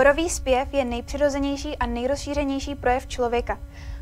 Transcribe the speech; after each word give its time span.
Zborový 0.00 0.30
zpěv 0.30 0.74
je 0.74 0.84
nejpřirozenější 0.84 1.78
a 1.78 1.86
nejrozšířenější 1.86 2.74
projev 2.74 3.06
člověka. 3.06 3.58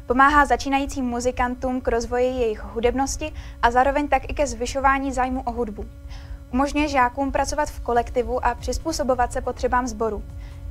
Pomáhá 0.07 0.47
začínajícím 0.47 1.05
muzikantům 1.05 1.81
k 1.81 1.89
rozvoji 1.89 2.25
jejich 2.25 2.65
hudebnosti 2.65 3.33
a 3.63 3.71
zároveň 3.71 4.09
tak 4.09 4.31
i 4.31 4.35
ke 4.35 4.47
zvyšování 4.47 5.13
zájmu 5.13 5.43
o 5.43 5.53
hudbu. 5.53 5.85
Umožňuje 6.53 6.89
žákům 6.89 7.33
pracovat 7.33 7.71
v 7.71 7.81
kolektivu 7.81 8.45
a 8.45 8.55
přizpůsobovat 8.55 9.33
se 9.33 9.41
potřebám 9.41 9.87
sboru, 9.87 10.23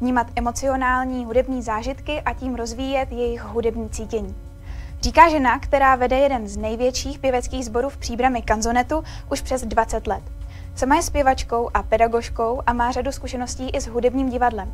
vnímat 0.02 0.28
emocionální 0.36 1.26
hudební 1.26 1.62
zážitky 1.62 2.22
a 2.22 2.34
tím 2.34 2.56
rozvíjet 2.56 3.12
jejich 3.12 3.42
hudební 3.42 3.90
cítění. 3.90 4.36
Říká 5.02 5.30
žena, 5.30 5.60
která 5.60 5.96
vede 5.96 6.18
jeden 6.18 6.48
z 6.48 6.58
největších 6.58 7.20
pěveckých 7.20 7.66
sborů 7.66 7.90
v 7.90 7.98
příbrami 7.98 8.42
kanzonetu 8.42 9.04
už 9.32 9.42
přes 9.42 9.66
20 9.66 10.08
let. 10.08 10.24
Sama 10.76 10.96
je 10.96 11.02
zpěvačkou 11.02 11.70
a 11.74 11.84
pedagožkou 11.84 12.62
a 12.68 12.74
má 12.74 12.92
řadu 12.92 13.12
zkušeností 13.12 13.70
i 13.70 13.82
s 13.82 13.88
hudebním 13.88 14.30
divadlem. 14.30 14.74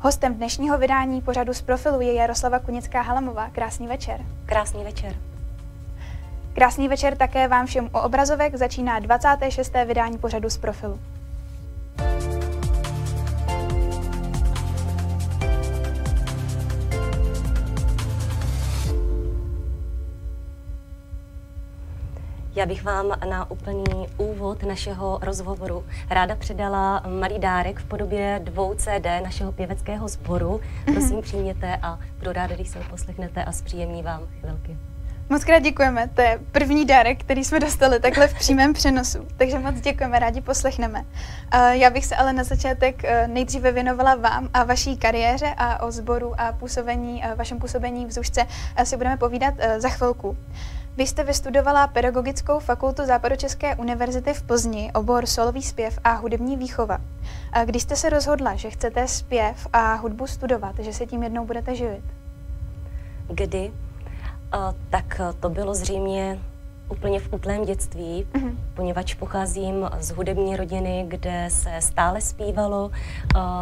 Hostem 0.00 0.34
dnešního 0.34 0.78
vydání 0.78 1.20
pořadu 1.20 1.54
z 1.54 1.62
profilu 1.62 2.00
je 2.00 2.12
Jaroslava 2.12 2.58
Kunická 2.58 3.00
Halamová. 3.02 3.50
Krásný 3.50 3.86
večer. 3.86 4.20
Krásný 4.46 4.84
večer. 4.84 5.16
Krásný 6.52 6.88
večer 6.88 7.16
také 7.16 7.48
vám 7.48 7.66
všem 7.66 7.90
u 7.94 7.98
obrazovek 7.98 8.56
začíná 8.56 8.98
26. 8.98 9.72
vydání 9.86 10.18
pořadu 10.18 10.50
z 10.50 10.58
profilu. 10.58 11.00
Já 22.58 22.66
bych 22.66 22.84
vám 22.84 23.12
na 23.28 23.50
úplný 23.50 24.06
úvod 24.16 24.62
našeho 24.62 25.18
rozhovoru 25.22 25.84
ráda 26.10 26.36
předala 26.36 27.02
malý 27.20 27.38
dárek 27.38 27.80
v 27.80 27.84
podobě 27.84 28.40
dvou 28.44 28.74
CD 28.74 29.06
našeho 29.22 29.52
pěveckého 29.52 30.08
sboru. 30.08 30.60
Prosím, 30.84 31.22
přijměte 31.22 31.78
a 31.82 31.98
budu 32.18 32.32
ráda, 32.32 32.54
když 32.54 32.68
se 32.68 32.78
ho 32.78 32.84
poslechnete 32.90 33.44
a 33.44 33.52
zpříjemní 33.52 34.02
vám 34.02 34.22
chvilky. 34.40 34.76
Moc 35.30 35.44
krát 35.44 35.58
děkujeme, 35.58 36.08
to 36.14 36.20
je 36.20 36.40
první 36.52 36.84
dárek, 36.84 37.20
který 37.20 37.44
jsme 37.44 37.60
dostali 37.60 38.00
takhle 38.00 38.28
v 38.28 38.34
přímém 38.34 38.72
přenosu, 38.72 39.26
takže 39.36 39.58
moc 39.58 39.80
děkujeme, 39.80 40.18
rádi 40.18 40.40
poslechneme. 40.40 41.04
Já 41.70 41.90
bych 41.90 42.06
se 42.06 42.16
ale 42.16 42.32
na 42.32 42.44
začátek 42.44 43.04
e, 43.04 43.28
nejdříve 43.28 43.72
věnovala 43.72 44.14
vám 44.14 44.48
a 44.54 44.64
vaší 44.64 44.96
kariéře 44.96 45.54
a 45.56 45.82
o 45.82 45.90
sboru 45.90 46.40
a 46.40 46.52
působení, 46.52 47.24
e, 47.24 47.34
vašem 47.34 47.58
působení 47.58 48.06
v 48.06 48.12
Zušce 48.12 48.46
si 48.84 48.96
budeme 48.96 49.16
povídat 49.16 49.54
e, 49.58 49.80
za 49.80 49.88
chvilku. 49.88 50.36
Vy 50.98 51.06
jste 51.06 51.24
vystudovala 51.24 51.86
Pedagogickou 51.86 52.58
fakultu 52.58 53.06
Západočeské 53.06 53.76
univerzity 53.76 54.34
v 54.34 54.42
Plzni, 54.42 54.90
obor 54.94 55.26
solový 55.26 55.62
zpěv 55.62 55.98
a 56.04 56.12
hudební 56.12 56.56
výchova. 56.56 56.98
Když 57.64 57.82
jste 57.82 57.96
se 57.96 58.10
rozhodla, 58.10 58.54
že 58.54 58.70
chcete 58.70 59.08
zpěv 59.08 59.66
a 59.72 59.94
hudbu 59.94 60.26
studovat, 60.26 60.78
že 60.78 60.92
se 60.92 61.06
tím 61.06 61.22
jednou 61.22 61.44
budete 61.46 61.74
živit? 61.74 62.04
Kdy? 63.28 63.72
tak 64.90 65.20
to 65.40 65.48
bylo 65.48 65.74
zřejmě 65.74 66.38
úplně 66.88 67.20
v 67.20 67.32
útlém 67.32 67.64
dětství, 67.64 68.26
mm-hmm. 68.32 68.54
poněvadž 68.74 69.14
pocházím 69.14 69.90
z 70.00 70.10
hudební 70.10 70.56
rodiny, 70.56 71.04
kde 71.08 71.48
se 71.50 71.70
stále 71.80 72.20
zpívalo, 72.20 72.90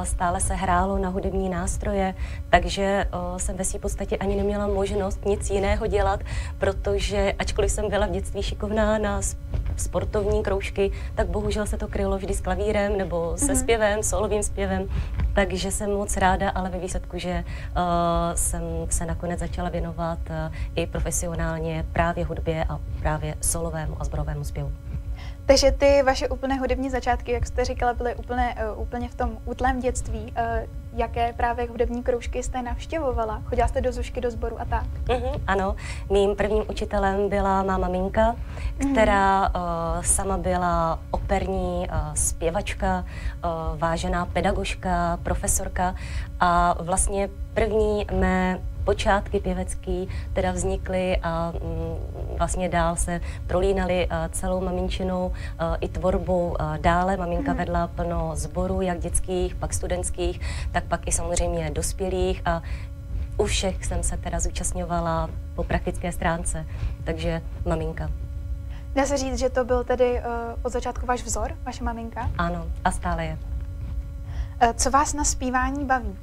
stále 0.02 0.40
se 0.40 0.54
hrálo 0.54 0.98
na 0.98 1.08
hudební 1.08 1.48
nástroje, 1.48 2.14
takže 2.50 3.08
jsem 3.36 3.56
ve 3.56 3.64
své 3.64 3.78
podstatě 3.78 4.16
ani 4.16 4.36
neměla 4.36 4.66
možnost 4.66 5.24
nic 5.24 5.50
jiného 5.50 5.86
dělat, 5.86 6.20
protože 6.58 7.34
ačkoliv 7.38 7.70
jsem 7.70 7.90
byla 7.90 8.06
v 8.06 8.10
dětství 8.10 8.42
šikovná 8.42 8.98
na 8.98 9.20
sportovní 9.76 10.42
kroužky, 10.42 10.92
tak 11.14 11.28
bohužel 11.28 11.66
se 11.66 11.76
to 11.76 11.88
krylo 11.88 12.18
vždy 12.18 12.34
s 12.34 12.40
klavírem 12.40 12.98
nebo 12.98 13.32
se 13.36 13.52
mm-hmm. 13.52 13.60
zpěvem, 13.60 14.02
solovým 14.02 14.42
zpěvem, 14.42 14.88
takže 15.36 15.70
jsem 15.70 15.90
moc 15.90 16.16
ráda, 16.16 16.50
ale 16.50 16.70
ve 16.70 16.78
výsledku, 16.78 17.18
že 17.18 17.44
uh, 17.44 17.84
jsem 18.34 18.62
se 18.90 19.06
nakonec 19.06 19.40
začala 19.40 19.68
věnovat 19.68 20.18
uh, 20.30 20.54
i 20.74 20.86
profesionálně 20.86 21.84
právě 21.92 22.24
hudbě 22.24 22.64
a 22.68 22.80
právě 23.00 23.34
solovému 23.40 23.96
a 24.00 24.04
zborovému 24.04 24.44
zpěvu. 24.44 24.72
Takže 25.46 25.72
ty 25.72 26.02
vaše 26.02 26.28
úplné 26.28 26.54
hudební 26.54 26.90
začátky, 26.90 27.32
jak 27.32 27.46
jste 27.46 27.64
říkala, 27.64 27.94
byly 27.94 28.14
úplně, 28.14 28.54
uh, 28.74 28.82
úplně 28.82 29.08
v 29.08 29.14
tom 29.14 29.38
útlém 29.44 29.80
dětství. 29.80 30.32
Uh, 30.32 30.68
jaké 30.96 31.32
právě 31.32 31.66
hudební 31.66 32.02
kroužky 32.02 32.42
jste 32.42 32.62
navštěvovala? 32.62 33.42
Chodila 33.44 33.68
jste 33.68 33.80
do 33.80 33.92
Zušky, 33.92 34.20
do 34.20 34.30
sboru 34.30 34.60
a 34.60 34.64
tak? 34.64 34.86
Mm-hmm, 35.04 35.40
ano, 35.46 35.76
mým 36.10 36.36
prvním 36.36 36.64
učitelem 36.68 37.28
byla 37.28 37.62
má 37.62 37.78
maminka, 37.78 38.36
která 38.92 39.48
mm-hmm. 39.48 39.96
uh, 39.96 40.02
sama 40.02 40.38
byla 40.38 40.98
operní 41.10 41.88
uh, 41.88 42.14
zpěvačka, 42.14 43.04
uh, 43.44 43.78
vážená 43.78 44.26
pedagožka, 44.26 45.18
profesorka 45.22 45.94
a 46.40 46.76
vlastně 46.82 47.28
první 47.54 48.06
mé 48.12 48.58
počátky 48.86 49.40
pěvecký 49.40 50.08
teda 50.32 50.52
vznikly 50.52 51.18
a 51.22 51.52
mm, 51.52 52.38
vlastně 52.38 52.68
dál 52.68 52.96
se 52.96 53.20
prolínaly 53.46 54.08
celou 54.30 54.60
maminčinou 54.60 55.32
i 55.80 55.88
tvorbou 55.88 56.56
dále. 56.80 57.16
Maminka 57.16 57.52
mm. 57.52 57.58
vedla 57.58 57.86
plno 57.86 58.30
zborů, 58.34 58.80
jak 58.80 58.98
dětských, 58.98 59.54
pak 59.54 59.74
studentských, 59.74 60.40
tak 60.72 60.84
pak 60.84 61.08
i 61.08 61.12
samozřejmě 61.12 61.70
dospělých 61.70 62.42
a 62.44 62.62
u 63.36 63.44
všech 63.44 63.84
jsem 63.84 64.02
se 64.02 64.16
teda 64.16 64.40
zúčastňovala 64.40 65.30
po 65.54 65.64
praktické 65.64 66.12
stránce, 66.12 66.66
takže 67.04 67.42
maminka. 67.66 68.10
Dá 68.94 69.06
se 69.06 69.16
říct, 69.16 69.38
že 69.38 69.50
to 69.50 69.64
byl 69.64 69.84
tedy 69.84 70.12
uh, 70.12 70.24
od 70.62 70.72
začátku 70.72 71.06
váš 71.06 71.22
vzor, 71.22 71.52
vaše 71.62 71.84
maminka? 71.84 72.30
Ano, 72.38 72.66
a 72.84 72.90
stále 72.90 73.24
je. 73.24 73.38
Uh, 74.62 74.72
co 74.72 74.90
vás 74.90 75.14
na 75.14 75.24
zpívání 75.24 75.84
baví? 75.84 76.16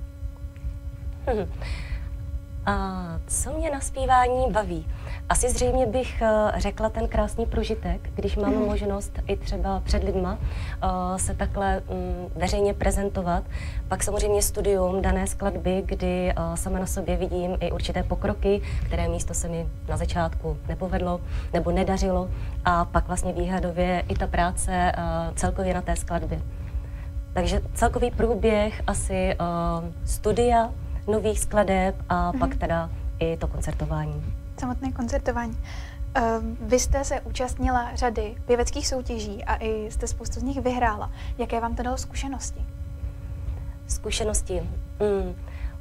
A 2.65 3.03
co 3.27 3.53
mě 3.53 3.69
na 3.69 3.79
zpívání 3.79 4.51
baví? 4.51 4.87
Asi 5.29 5.49
zřejmě 5.49 5.85
bych 5.85 6.21
uh, 6.21 6.59
řekla 6.59 6.89
ten 6.89 7.07
krásný 7.07 7.45
prožitek, 7.45 8.09
když 8.15 8.35
mám 8.35 8.53
mm. 8.53 8.65
možnost 8.65 9.19
i 9.27 9.37
třeba 9.37 9.79
před 9.79 10.03
lidma 10.03 10.33
uh, 10.33 11.17
se 11.17 11.33
takhle 11.33 11.81
um, 11.87 12.29
veřejně 12.35 12.73
prezentovat. 12.73 13.43
Pak 13.87 14.03
samozřejmě 14.03 14.41
studium 14.41 15.01
dané 15.01 15.27
skladby, 15.27 15.83
kdy 15.85 16.33
uh, 16.37 16.55
sama 16.55 16.79
na 16.79 16.85
sobě 16.85 17.17
vidím 17.17 17.57
i 17.59 17.71
určité 17.71 18.03
pokroky, 18.03 18.61
které 18.85 19.07
místo 19.07 19.33
se 19.33 19.47
mi 19.47 19.67
na 19.89 19.97
začátku 19.97 20.57
nepovedlo 20.67 21.21
nebo 21.53 21.71
nedařilo. 21.71 22.29
A 22.65 22.85
pak 22.85 23.07
vlastně 23.07 23.33
výhledově 23.33 24.03
i 24.07 24.15
ta 24.15 24.27
práce 24.27 24.91
celkově 25.35 25.73
na 25.73 25.81
té 25.81 25.95
skladbě. 25.95 26.41
Takže 27.33 27.61
celkový 27.73 28.11
průběh 28.11 28.81
asi 28.87 29.35
studia, 30.05 30.69
nových 31.07 31.39
skladeb 31.39 31.95
a 32.09 32.31
mm-hmm. 32.31 32.39
pak 32.39 32.55
teda 32.55 32.89
i 33.19 33.37
to 33.37 33.47
koncertování. 33.47 34.23
Samotné 34.59 34.91
koncertování. 34.91 35.57
Uh, 36.17 36.23
vy 36.67 36.79
jste 36.79 37.03
se 37.03 37.21
účastnila 37.21 37.95
řady 37.95 38.35
pěveckých 38.45 38.87
soutěží 38.87 39.43
a 39.43 39.55
i 39.55 39.91
jste 39.91 40.07
spoustu 40.07 40.39
z 40.39 40.43
nich 40.43 40.61
vyhrála. 40.61 41.11
Jaké 41.37 41.59
vám 41.59 41.75
to 41.75 41.83
dalo 41.83 41.97
zkušenosti? 41.97 42.65
Zkušenosti? 43.87 44.61
Mm, 44.99 45.35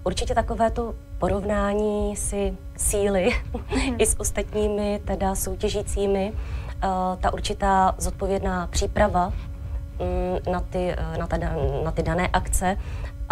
určitě 0.04 0.34
takové 0.34 0.70
to 0.70 0.94
porovnání 1.18 2.16
si 2.16 2.56
síly 2.76 3.30
mm. 3.54 3.94
i 3.98 4.06
s 4.06 4.20
ostatními 4.20 5.00
teda 5.04 5.34
soutěžícími. 5.34 6.32
Uh, 6.32 7.20
ta 7.20 7.32
určitá 7.32 7.94
zodpovědná 7.98 8.66
příprava 8.66 9.28
mm, 9.28 10.52
na, 10.52 10.60
ty, 10.60 10.96
uh, 10.98 11.16
na, 11.18 11.26
ta, 11.26 11.36
na 11.84 11.90
ty 11.90 12.02
dané 12.02 12.28
akce 12.28 12.76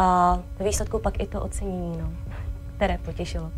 a 0.01 0.39
ve 0.59 0.65
výsledku 0.65 0.99
pak 0.99 1.21
i 1.21 1.27
to 1.27 1.41
ocenění, 1.41 1.99
no, 1.99 2.13
které 2.77 2.99
potěšilo. 2.99 3.51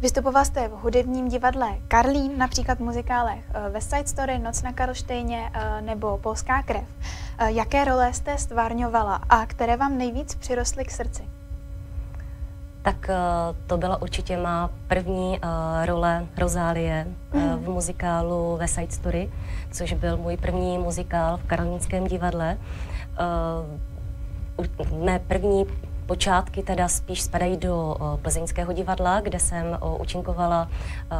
Vystupoval 0.00 0.44
jste 0.44 0.68
v 0.68 0.72
hudebním 0.72 1.28
divadle 1.28 1.68
Karlín, 1.88 2.38
například 2.38 2.78
v 2.78 2.82
muzikálech 2.82 3.44
eh, 3.54 3.70
West 3.70 3.90
Side 3.90 4.06
Story, 4.06 4.38
Noc 4.38 4.62
na 4.62 4.72
Karlštejně 4.72 5.50
eh, 5.54 5.80
nebo 5.80 6.18
Polská 6.18 6.62
krev. 6.62 6.84
Eh, 7.38 7.52
jaké 7.52 7.84
role 7.84 8.12
jste 8.12 8.38
stvárňovala 8.38 9.20
a 9.28 9.46
které 9.46 9.76
vám 9.76 9.98
nejvíc 9.98 10.34
přirostly 10.34 10.84
k 10.84 10.90
srdci? 10.90 11.22
Tak 12.82 13.10
to 13.66 13.76
byla 13.76 14.02
určitě 14.02 14.36
má 14.36 14.70
první 14.88 15.40
role 15.84 16.26
Rozálie 16.38 17.06
mm. 17.34 17.64
v 17.64 17.68
muzikálu 17.68 18.56
West 18.56 18.74
Side 18.74 18.92
Story, 18.92 19.30
což 19.72 19.92
byl 19.92 20.16
můj 20.16 20.36
první 20.36 20.78
muzikál 20.78 21.36
v 21.36 21.46
Karlínském 21.46 22.06
divadle 22.06 22.58
mé 25.04 25.18
první 25.18 25.66
počátky 26.06 26.62
teda 26.62 26.88
spíš 26.88 27.22
spadají 27.22 27.56
do 27.56 27.96
plzeňského 28.22 28.72
divadla, 28.72 29.20
kde 29.20 29.38
jsem 29.38 29.78
učinkovala 29.98 30.68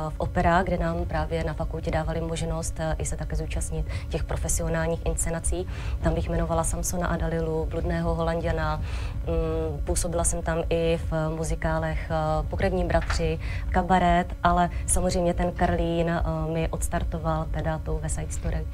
v 0.08 0.14
operách, 0.18 0.64
kde 0.64 0.78
nám 0.78 1.04
právě 1.04 1.44
na 1.44 1.54
fakultě 1.54 1.90
dávali 1.90 2.20
možnost 2.20 2.80
i 2.98 3.04
se 3.04 3.16
také 3.16 3.36
zúčastnit 3.36 3.86
těch 4.08 4.24
profesionálních 4.24 5.06
inscenací. 5.06 5.66
Tam 6.02 6.14
bych 6.14 6.28
jmenovala 6.28 6.64
Samsona 6.64 7.06
a 7.06 7.16
Dalilu, 7.16 7.66
Bludného 7.66 8.14
Holanděna, 8.14 8.76
mm, 8.76 9.80
působila 9.84 10.24
jsem 10.24 10.42
tam 10.42 10.58
i 10.70 10.98
v 11.10 11.28
muzikálech 11.36 12.10
Pokrevní 12.50 12.84
bratři, 12.84 13.38
kabaret, 13.70 14.36
ale 14.42 14.70
samozřejmě 14.86 15.34
ten 15.34 15.52
Karlín 15.52 16.22
mi 16.52 16.68
odstartoval 16.68 17.46
teda 17.50 17.78
tou 17.78 17.98
West 17.98 18.14
Side 18.14 18.32
Story 18.32 18.66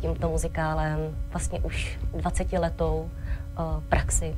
tímto 0.00 0.28
muzikálem 0.28 0.98
vlastně 1.32 1.60
už 1.60 1.98
20 2.14 2.58
letou 2.58 3.10
praxi. 3.88 4.36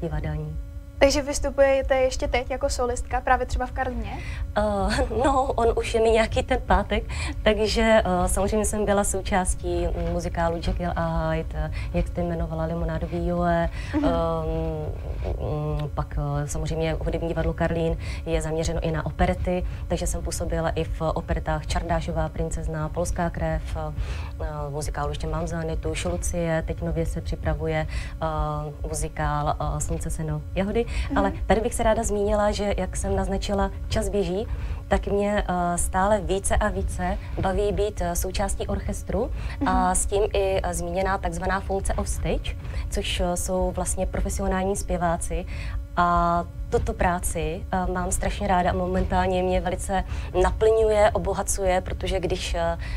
divadelní. 0.00 0.56
Takže 0.98 1.22
vystupujete 1.22 1.96
ještě 1.96 2.28
teď 2.28 2.50
jako 2.50 2.68
solistka, 2.68 3.20
právě 3.20 3.46
třeba 3.46 3.66
v 3.66 3.72
Karlině? 3.72 4.18
Uh, 4.58 4.94
no, 5.24 5.52
on 5.52 5.72
už 5.76 5.94
je 5.94 6.00
mi 6.00 6.10
nějaký 6.10 6.42
ten 6.42 6.58
pátek, 6.66 7.04
takže 7.42 8.02
uh, 8.06 8.26
samozřejmě 8.26 8.66
jsem 8.66 8.84
byla 8.84 9.04
součástí 9.04 9.86
muzikálu 10.12 10.56
Jekyll 10.56 10.92
a 10.96 11.30
Hyde, 11.30 11.70
jak 11.94 12.08
jste 12.08 12.20
jmenovala 12.20 12.64
Limonádový 12.64 13.26
Joe, 13.26 13.68
mm-hmm. 13.92 14.10
um, 15.80 15.90
pak 15.94 16.14
uh, 16.18 16.46
samozřejmě 16.46 16.96
hudební 17.00 17.28
divadlo 17.28 17.52
Karlín 17.52 17.96
je 18.26 18.42
zaměřeno 18.42 18.80
i 18.80 18.90
na 18.90 19.06
operety, 19.06 19.64
takže 19.88 20.06
jsem 20.06 20.22
působila 20.22 20.70
i 20.70 20.84
v 20.84 21.00
operetách 21.00 21.66
Čardášová 21.66 22.28
princezna, 22.28 22.88
Polská 22.88 23.30
krev, 23.30 23.62
uh, 23.76 23.92
muzikálu 24.70 25.08
ještě 25.08 25.26
mám 25.26 25.46
za 25.46 25.58
Anitu, 25.58 25.94
Šolucie, 25.94 26.62
teď 26.66 26.82
nově 26.82 27.06
se 27.06 27.20
připravuje 27.20 27.86
uh, 28.22 28.88
muzikál 28.90 29.56
uh, 29.60 29.78
Slunce, 29.78 30.10
seno, 30.10 30.42
jahody, 30.54 30.86
Mm. 31.10 31.18
Ale 31.18 31.32
tady 31.46 31.60
bych 31.60 31.74
se 31.74 31.82
ráda 31.82 32.02
zmínila, 32.02 32.50
že 32.50 32.74
jak 32.76 32.96
jsem 32.96 33.16
naznačila, 33.16 33.70
čas 33.88 34.08
běží, 34.08 34.46
tak 34.88 35.06
mě 35.06 35.44
uh, 35.48 35.54
stále 35.76 36.20
více 36.20 36.56
a 36.56 36.68
více 36.68 37.18
baví 37.40 37.72
být 37.72 38.00
uh, 38.00 38.12
součástí 38.12 38.66
orchestru 38.66 39.30
mm. 39.60 39.68
a 39.68 39.86
mhm. 39.86 39.94
s 39.94 40.06
tím 40.06 40.22
i 40.32 40.62
uh, 40.62 40.72
zmíněná 40.72 41.18
takzvaná 41.18 41.60
funkce 41.60 41.94
off 41.94 42.08
stage, 42.08 42.56
což 42.90 43.22
jsou 43.34 43.70
vlastně 43.70 44.06
profesionální 44.06 44.76
zpěváci 44.76 45.46
a 45.96 46.44
tuto 46.70 46.92
práci 46.92 47.66
mám 47.92 48.12
strašně 48.12 48.48
ráda 48.48 48.70
a 48.70 48.74
momentálně 48.74 49.42
mě 49.42 49.60
velice 49.60 50.04
naplňuje, 50.42 51.10
obohacuje, 51.10 51.80
protože 51.80 52.20
když 52.20 52.56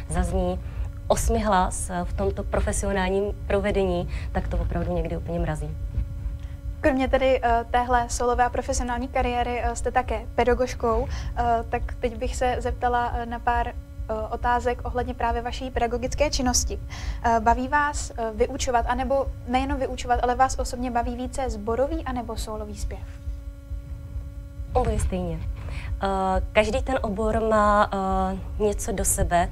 zazní 0.09 0.59
osmi 1.07 1.39
hlas 1.39 1.91
v 2.03 2.13
tomto 2.13 2.43
profesionálním 2.43 3.23
provedení, 3.47 4.09
tak 4.31 4.47
to 4.47 4.57
opravdu 4.57 4.93
někdy 4.93 5.17
úplně 5.17 5.39
mrazí. 5.39 5.69
Kromě 6.85 7.07
tedy 7.07 7.41
uh, 7.41 7.71
téhle 7.71 8.09
solové 8.09 8.43
a 8.43 8.49
profesionální 8.49 9.07
kariéry 9.07 9.63
uh, 9.63 9.73
jste 9.73 9.91
také 9.91 10.27
pedagožkou, 10.35 11.01
uh, 11.01 11.07
tak 11.69 11.81
teď 11.99 12.17
bych 12.17 12.35
se 12.35 12.55
zeptala 12.59 13.11
uh, 13.11 13.25
na 13.25 13.39
pár 13.39 13.67
uh, 13.67 13.73
otázek 14.29 14.81
ohledně 14.85 15.13
právě 15.13 15.41
vaší 15.41 15.71
pedagogické 15.71 16.29
činnosti. 16.29 16.77
Uh, 16.77 17.39
baví 17.39 17.67
vás 17.67 18.11
uh, 18.11 18.37
vyučovat, 18.37 18.85
anebo 18.87 19.27
nejenom 19.47 19.79
vyučovat, 19.79 20.19
ale 20.23 20.35
vás 20.35 20.59
osobně 20.59 20.91
baví 20.91 21.15
více 21.15 21.49
zborový 21.49 22.03
anebo 22.03 22.37
solový 22.37 22.77
zpěv? 22.77 23.07
Oboje 24.73 24.99
stejně. 24.99 25.54
Každý 26.51 26.81
ten 26.81 26.99
obor 27.01 27.39
má 27.49 27.89
něco 28.59 28.91
do 28.91 29.05
sebe. 29.05 29.49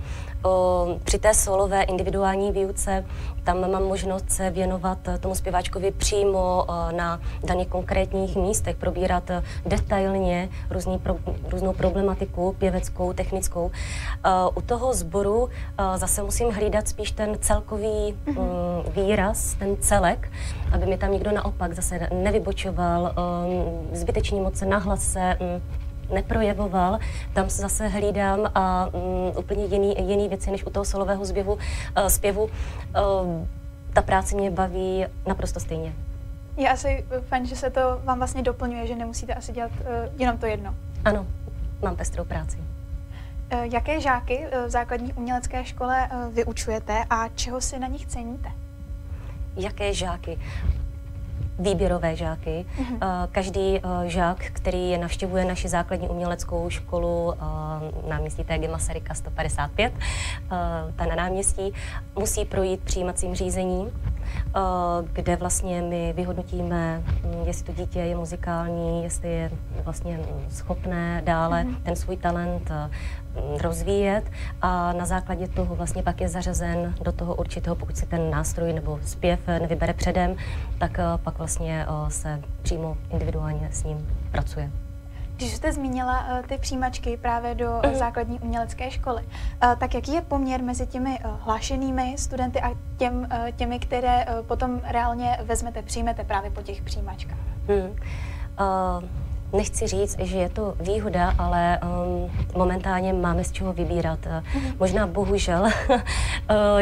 Při 1.03 1.19
té 1.19 1.33
solové 1.33 1.83
individuální 1.83 2.51
výuce 2.51 3.05
tam 3.43 3.71
mám 3.71 3.83
možnost 3.83 4.31
se 4.31 4.49
věnovat 4.49 4.97
tomu 5.19 5.35
zpěváčkovi 5.35 5.91
přímo 5.91 6.65
na 6.91 7.19
daných 7.43 7.67
konkrétních 7.67 8.35
místech, 8.35 8.75
probírat 8.75 9.31
detailně 9.65 10.49
různý 10.69 10.99
pro, 10.99 11.15
různou 11.51 11.73
problematiku 11.73 12.55
pěveckou, 12.59 13.13
technickou. 13.13 13.71
U 14.55 14.61
toho 14.61 14.93
sboru 14.93 15.49
zase 15.95 16.23
musím 16.23 16.51
hlídat 16.51 16.87
spíš 16.87 17.11
ten 17.11 17.37
celkový 17.39 18.17
mm-hmm. 18.25 18.91
výraz, 18.95 19.53
ten 19.53 19.77
celek, 19.79 20.31
aby 20.71 20.85
mi 20.85 20.97
tam 20.97 21.11
nikdo 21.11 21.31
naopak 21.31 21.73
zase 21.73 22.07
nevybočoval, 22.13 23.13
zbytečně 23.91 24.41
moc 24.41 24.55
se 24.55 24.65
nahlase, 24.65 25.37
neprojevoval. 26.13 26.99
Tam 27.33 27.49
se 27.49 27.61
zase 27.61 27.87
hlídám 27.87 28.51
a 28.55 28.87
um, 28.91 29.37
úplně 29.37 29.65
jiný, 29.65 29.95
jiný 29.99 30.29
věci 30.29 30.51
než 30.51 30.65
u 30.65 30.69
toho 30.69 30.85
solového 30.85 31.25
zběvu, 31.25 31.53
uh, 31.53 31.59
zpěvu. 32.07 32.43
Uh, 32.43 32.49
ta 33.93 34.01
práce 34.01 34.35
mě 34.35 34.51
baví 34.51 35.05
naprosto 35.27 35.59
stejně. 35.59 35.93
Je 36.57 36.69
asi 36.69 37.05
fajn, 37.27 37.45
že 37.45 37.55
se 37.55 37.69
to 37.69 38.01
vám 38.03 38.17
vlastně 38.17 38.41
doplňuje, 38.41 38.87
že 38.87 38.95
nemusíte 38.95 39.33
asi 39.33 39.51
dělat 39.51 39.71
uh, 39.71 39.87
jenom 40.21 40.37
to 40.37 40.45
jedno. 40.45 40.75
Ano, 41.05 41.25
mám 41.81 41.95
pestrou 41.95 42.25
práci. 42.25 42.57
Uh, 42.57 43.59
jaké 43.61 44.01
žáky 44.01 44.47
v 44.67 44.69
základní 44.69 45.13
umělecké 45.13 45.65
škole 45.65 46.09
uh, 46.13 46.33
vyučujete 46.33 47.03
a 47.09 47.27
čeho 47.27 47.61
si 47.61 47.79
na 47.79 47.87
nich 47.87 48.05
ceníte? 48.05 48.51
Jaké 49.55 49.93
žáky? 49.93 50.39
Výběrové 51.59 52.15
žáky. 52.15 52.65
Mm-hmm. 52.77 53.27
Každý 53.31 53.77
eh, 53.77 53.81
žák, 54.09 54.37
který 54.39 54.97
navštěvuje 54.97 55.45
naši 55.45 55.69
základní 55.69 56.09
uměleckou 56.09 56.69
školu 56.69 57.33
eh, 57.33 58.09
na 58.09 58.19
místí 58.19 58.43
TG 58.43 58.71
Masaryka 58.71 59.13
155, 59.13 59.93
ta 60.95 61.05
na 61.05 61.15
náměstí, 61.15 61.73
musí 62.15 62.45
projít 62.45 62.79
přijímacím 62.83 63.35
řízením, 63.35 63.91
kde 65.13 65.35
vlastně 65.35 65.81
my 65.81 66.13
vyhodnotíme, 66.15 67.03
hm, 67.05 67.43
jestli 67.45 67.65
to 67.65 67.73
dítě 67.73 67.99
je 67.99 68.15
muzikální, 68.15 69.03
jestli 69.03 69.29
je 69.29 69.51
vlastně 69.83 70.19
schopné 70.49 71.21
dále 71.25 71.63
mm-hmm. 71.63 71.83
ten 71.83 71.95
svůj 71.95 72.17
talent 72.17 72.71
rozvíjet 73.61 74.23
a 74.61 74.93
na 74.93 75.05
základě 75.05 75.47
toho 75.47 75.75
vlastně 75.75 76.03
pak 76.03 76.21
je 76.21 76.29
zařazen 76.29 76.95
do 77.01 77.11
toho 77.11 77.35
určitého, 77.35 77.75
pokud 77.75 77.97
si 77.97 78.05
ten 78.05 78.31
nástroj 78.31 78.73
nebo 78.73 78.99
zpěv 79.05 79.39
nevybere 79.47 79.93
předem, 79.93 80.35
tak 80.77 80.99
eh, 80.99 81.03
pak 81.23 81.37
vlastně 81.37 81.85
eh, 81.87 82.11
se 82.11 82.41
přímo 82.61 82.97
individuálně 83.09 83.69
s 83.71 83.83
ním 83.83 84.07
pracuje. 84.31 84.71
Když 85.43 85.55
jste 85.55 85.73
zmínila 85.73 86.25
uh, 86.27 86.45
ty 86.45 86.57
přijímačky 86.57 87.17
právě 87.17 87.55
do 87.55 87.71
uh, 87.85 87.93
základní 87.93 88.39
umělecké 88.39 88.91
školy, 88.91 89.23
uh, 89.23 89.75
tak 89.75 89.93
jaký 89.93 90.13
je 90.13 90.21
poměr 90.21 90.63
mezi 90.63 90.87
těmi 90.87 91.19
uh, 91.25 91.31
hlášenými 91.39 92.15
studenty 92.17 92.61
a 92.61 92.71
těm, 92.97 93.19
uh, 93.19 93.51
těmi, 93.51 93.79
které 93.79 94.25
uh, 94.25 94.45
potom 94.45 94.81
reálně 94.83 95.37
vezmete, 95.43 95.81
přijmete 95.81 96.23
právě 96.23 96.51
po 96.51 96.61
těch 96.61 96.81
přijímačkách? 96.81 97.37
Hmm. 97.67 97.89
Uh, 97.89 99.22
nechci 99.53 99.87
říct, 99.87 100.19
že 100.19 100.37
je 100.37 100.49
to 100.49 100.75
výhoda, 100.79 101.33
ale 101.37 101.79
um, 101.79 102.31
momentálně 102.55 103.13
máme 103.13 103.43
z 103.43 103.51
čeho 103.51 103.73
vybírat. 103.73 104.19
Mm-hmm. 104.19 104.75
Možná 104.79 105.07
bohužel 105.07 105.61
uh, 105.61 105.99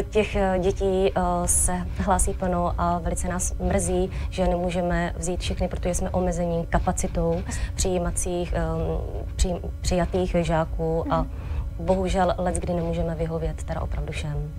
těch 0.10 0.38
dětí 0.60 1.12
uh, 1.18 1.46
se 1.46 1.74
hlásí 1.98 2.34
plno 2.34 2.74
a 2.78 3.00
velice 3.00 3.28
nás 3.28 3.54
mrzí, 3.54 4.12
že 4.30 4.48
nemůžeme 4.48 5.14
vzít 5.18 5.40
všechny, 5.40 5.68
protože 5.68 5.96
jsme 5.96 6.10
omezení 6.10 6.66
kapacitou 6.66 7.44
přijímacích, 7.76 8.54
um, 8.54 9.26
při, 9.36 9.56
přijatých 9.82 10.36
žáků 10.40 11.04
mm-hmm. 11.06 11.14
a 11.14 11.22
mhm. 11.22 11.32
bohužel 11.80 12.34
let, 12.38 12.56
kdy 12.56 12.74
nemůžeme 12.74 13.16
vyhovět 13.16 13.64
teda 13.64 13.82
opravdu 13.82 14.12
všem. 14.12 14.52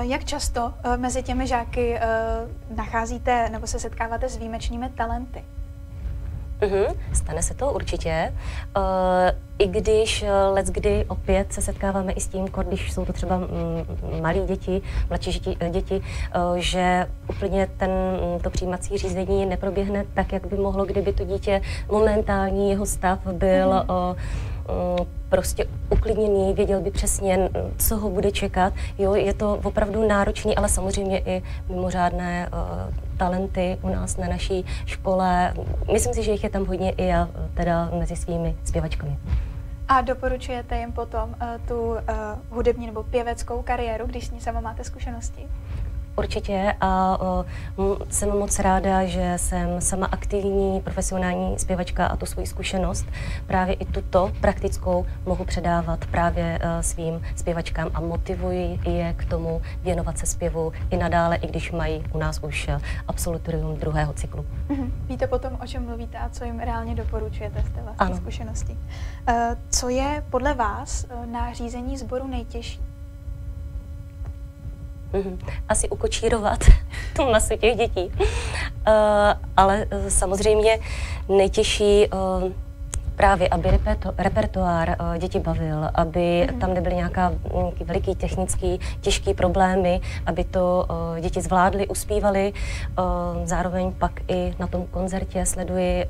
Jak 0.00 0.24
často 0.24 0.72
mezi 0.96 1.22
těmi 1.22 1.46
žáky 1.46 1.98
nacházíte 2.76 3.48
nebo 3.48 3.66
se 3.66 3.78
setkáváte 3.78 4.28
s 4.28 4.36
výjimečnými 4.36 4.88
talenty? 4.88 5.44
Mm-hmm, 6.60 6.94
stane 7.12 7.42
se 7.42 7.54
to 7.54 7.72
určitě. 7.72 8.34
Uh, 8.76 8.82
I 9.58 9.66
když 9.66 10.22
uh, 10.22 10.28
let 10.54 10.66
kdy 10.66 11.04
opět 11.08 11.52
se 11.52 11.60
setkáváme 11.60 12.12
i 12.12 12.20
s 12.20 12.28
tím, 12.28 12.48
když 12.68 12.92
jsou 12.92 13.04
to 13.04 13.12
třeba 13.12 13.36
mm, 13.36 13.46
malí 14.22 14.40
děti, 14.46 14.82
mladší 15.08 15.30
děti, 15.32 15.56
děti 15.70 15.96
uh, 15.96 16.56
že 16.56 17.06
úplně 17.28 17.68
ten, 17.76 17.90
mm, 17.90 18.40
to 18.40 18.50
přijímací 18.50 18.98
řízení 18.98 19.46
neproběhne 19.46 20.04
tak, 20.14 20.32
jak 20.32 20.46
by 20.46 20.56
mohlo, 20.56 20.84
kdyby 20.84 21.12
to 21.12 21.24
dítě 21.24 21.60
momentální 21.90 22.70
jeho 22.70 22.86
stav 22.86 23.26
byl 23.26 23.68
mm-hmm. 23.70 24.10
uh, 24.10 24.16
prostě 25.28 25.66
uklidněný, 25.90 26.54
věděl 26.54 26.80
by 26.80 26.90
přesně, 26.90 27.50
co 27.78 27.96
ho 27.96 28.10
bude 28.10 28.30
čekat. 28.30 28.72
Jo, 28.98 29.14
je 29.14 29.34
to 29.34 29.60
opravdu 29.64 30.08
náročný, 30.08 30.56
ale 30.56 30.68
samozřejmě 30.68 31.18
i 31.18 31.42
mimořádné 31.68 32.48
uh, 32.52 32.94
talenty 33.16 33.78
u 33.82 33.88
nás 33.88 34.16
na 34.16 34.28
naší 34.28 34.64
škole. 34.86 35.54
Myslím 35.92 36.14
si, 36.14 36.22
že 36.22 36.32
jich 36.32 36.44
je 36.44 36.50
tam 36.50 36.66
hodně 36.66 36.90
i 36.90 37.06
já 37.06 37.28
teda 37.54 37.90
mezi 37.98 38.16
svými 38.16 38.56
zpěvačkami. 38.64 39.18
A 39.88 40.00
doporučujete 40.00 40.78
jim 40.78 40.92
potom 40.92 41.30
uh, 41.30 41.66
tu 41.68 41.80
uh, 41.80 41.98
hudební 42.50 42.86
nebo 42.86 43.02
pěveckou 43.02 43.62
kariéru, 43.62 44.06
když 44.06 44.26
s 44.26 44.30
ní 44.30 44.40
sama 44.40 44.60
máte 44.60 44.84
zkušenosti? 44.84 45.48
Určitě 46.20 46.74
a 46.80 47.18
uh, 47.76 47.96
jsem 48.08 48.28
moc 48.28 48.58
ráda, 48.58 49.04
že 49.04 49.32
jsem 49.36 49.80
sama 49.80 50.06
aktivní 50.06 50.80
profesionální 50.80 51.58
zpěvačka 51.58 52.06
a 52.06 52.16
tu 52.16 52.26
svoji 52.26 52.46
zkušenost 52.46 53.06
právě 53.46 53.74
i 53.74 53.84
tuto 53.84 54.32
praktickou 54.40 55.06
mohu 55.26 55.44
předávat 55.44 56.04
právě 56.04 56.58
uh, 56.62 56.80
svým 56.80 57.22
zpěvačkám 57.36 57.90
a 57.94 58.00
motivuji 58.00 58.80
je 58.84 59.14
k 59.14 59.24
tomu 59.24 59.62
věnovat 59.82 60.18
se 60.18 60.26
zpěvu 60.26 60.72
i 60.90 60.96
nadále, 60.96 61.36
i 61.36 61.46
když 61.46 61.72
mají 61.72 62.04
u 62.12 62.18
nás 62.18 62.38
už 62.42 62.68
uh, 62.68 62.80
absolutorium 63.08 63.76
druhého 63.76 64.12
cyklu. 64.12 64.46
Mm-hmm. 64.68 64.90
Víte 65.08 65.26
potom, 65.26 65.58
o 65.62 65.66
čem 65.66 65.86
mluvíte 65.86 66.18
a 66.18 66.28
co 66.28 66.44
jim 66.44 66.60
reálně 66.60 66.94
doporučujete 66.94 67.62
z 67.62 67.70
té 67.70 67.82
vlastní 67.82 68.16
zkušenosti. 68.16 68.72
Uh, 68.72 69.34
co 69.70 69.88
je 69.88 70.24
podle 70.30 70.54
vás 70.54 71.06
na 71.26 71.52
řízení 71.52 71.96
sboru 71.96 72.26
nejtěžší? 72.26 72.89
Mm-hmm. 75.12 75.38
Asi 75.68 75.88
ukočírovat 75.88 76.58
tu 77.16 77.24
masu 77.30 77.56
těch 77.56 77.76
dětí. 77.76 78.12
Uh, 78.20 78.94
ale 79.56 79.86
uh, 79.92 80.08
samozřejmě 80.08 80.78
nejtěžší 81.28 82.06
uh, 82.08 82.52
právě, 83.16 83.48
aby 83.48 83.70
reperto, 83.70 84.12
repertoár 84.18 84.96
uh, 85.00 85.18
děti 85.18 85.38
bavil, 85.38 85.90
aby 85.94 86.20
mm-hmm. 86.20 86.58
tam 86.58 86.74
nebyly 86.74 86.94
nějaká, 86.94 87.32
nějaký 87.54 87.84
veliký 87.84 88.14
technický, 88.14 88.80
těžký 89.00 89.34
problémy, 89.34 90.00
aby 90.26 90.44
to 90.44 90.86
děti 91.20 91.40
zvládly, 91.40 91.86
uspívali. 91.88 92.52
Uh, 92.98 93.04
zároveň 93.44 93.92
pak 93.92 94.12
i 94.28 94.54
na 94.58 94.66
tom 94.66 94.86
koncertě 94.86 95.46
sleduji 95.46 96.06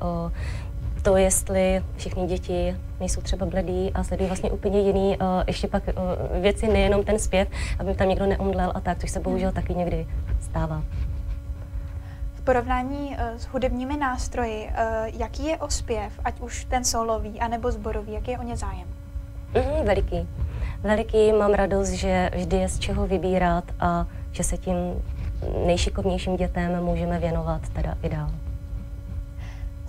to, 1.01 1.17
jestli 1.17 1.83
všechny 1.95 2.27
děti 2.27 2.77
nejsou 2.99 3.21
třeba 3.21 3.45
bledí 3.45 3.91
a 3.93 4.03
sledují 4.03 4.27
vlastně 4.27 4.51
úplně 4.51 4.79
jiný, 4.79 5.17
uh, 5.17 5.25
ještě 5.47 5.67
pak 5.67 5.83
uh, 5.87 6.41
věci, 6.41 6.67
nejenom 6.67 7.03
ten 7.03 7.19
zpěv, 7.19 7.47
aby 7.79 7.93
tam 7.95 8.09
někdo 8.09 8.25
neomdlel 8.25 8.71
a 8.75 8.79
tak, 8.79 8.99
což 8.99 9.11
se 9.11 9.19
bohužel 9.19 9.51
taky 9.51 9.75
někdy 9.75 10.07
stává. 10.41 10.83
V 12.33 12.41
porovnání 12.41 13.09
uh, 13.09 13.37
s 13.37 13.45
hudebními 13.45 13.97
nástroji, 13.97 14.69
uh, 14.69 15.19
jaký 15.19 15.47
je 15.47 15.57
ospěv, 15.57 16.13
ať 16.23 16.39
už 16.39 16.65
ten 16.65 16.83
solový, 16.83 17.39
anebo 17.39 17.71
zborový, 17.71 18.13
jaký 18.13 18.31
je 18.31 18.39
o 18.39 18.43
ně 18.43 18.57
zájem? 18.57 18.87
Mm, 19.53 19.85
veliký. 19.85 20.27
Veliký, 20.81 21.31
mám 21.31 21.53
radost, 21.53 21.89
že 21.89 22.29
vždy 22.35 22.57
je 22.57 22.69
z 22.69 22.79
čeho 22.79 23.07
vybírat 23.07 23.63
a 23.79 24.07
že 24.31 24.43
se 24.43 24.57
tím 24.57 24.75
nejšikovnějším 25.65 26.35
dětem 26.35 26.83
můžeme 26.83 27.19
věnovat 27.19 27.61
teda 27.69 27.95
i 28.03 28.09
dál. 28.09 28.29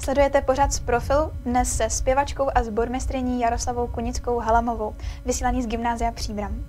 Sledujete 0.05 0.41
pořád 0.41 0.73
z 0.73 0.81
profilu 0.81 1.33
dnes 1.45 1.77
se 1.77 1.91
zpěvačkou 1.91 2.51
a 2.55 2.63
zbormistriní 2.63 3.41
Jaroslavou 3.41 3.87
Kunickou 3.87 4.39
Halamovou, 4.39 4.95
vysílaný 5.25 5.63
z 5.63 5.67
Gymnázia 5.67 6.13
Příbram. 6.13 6.65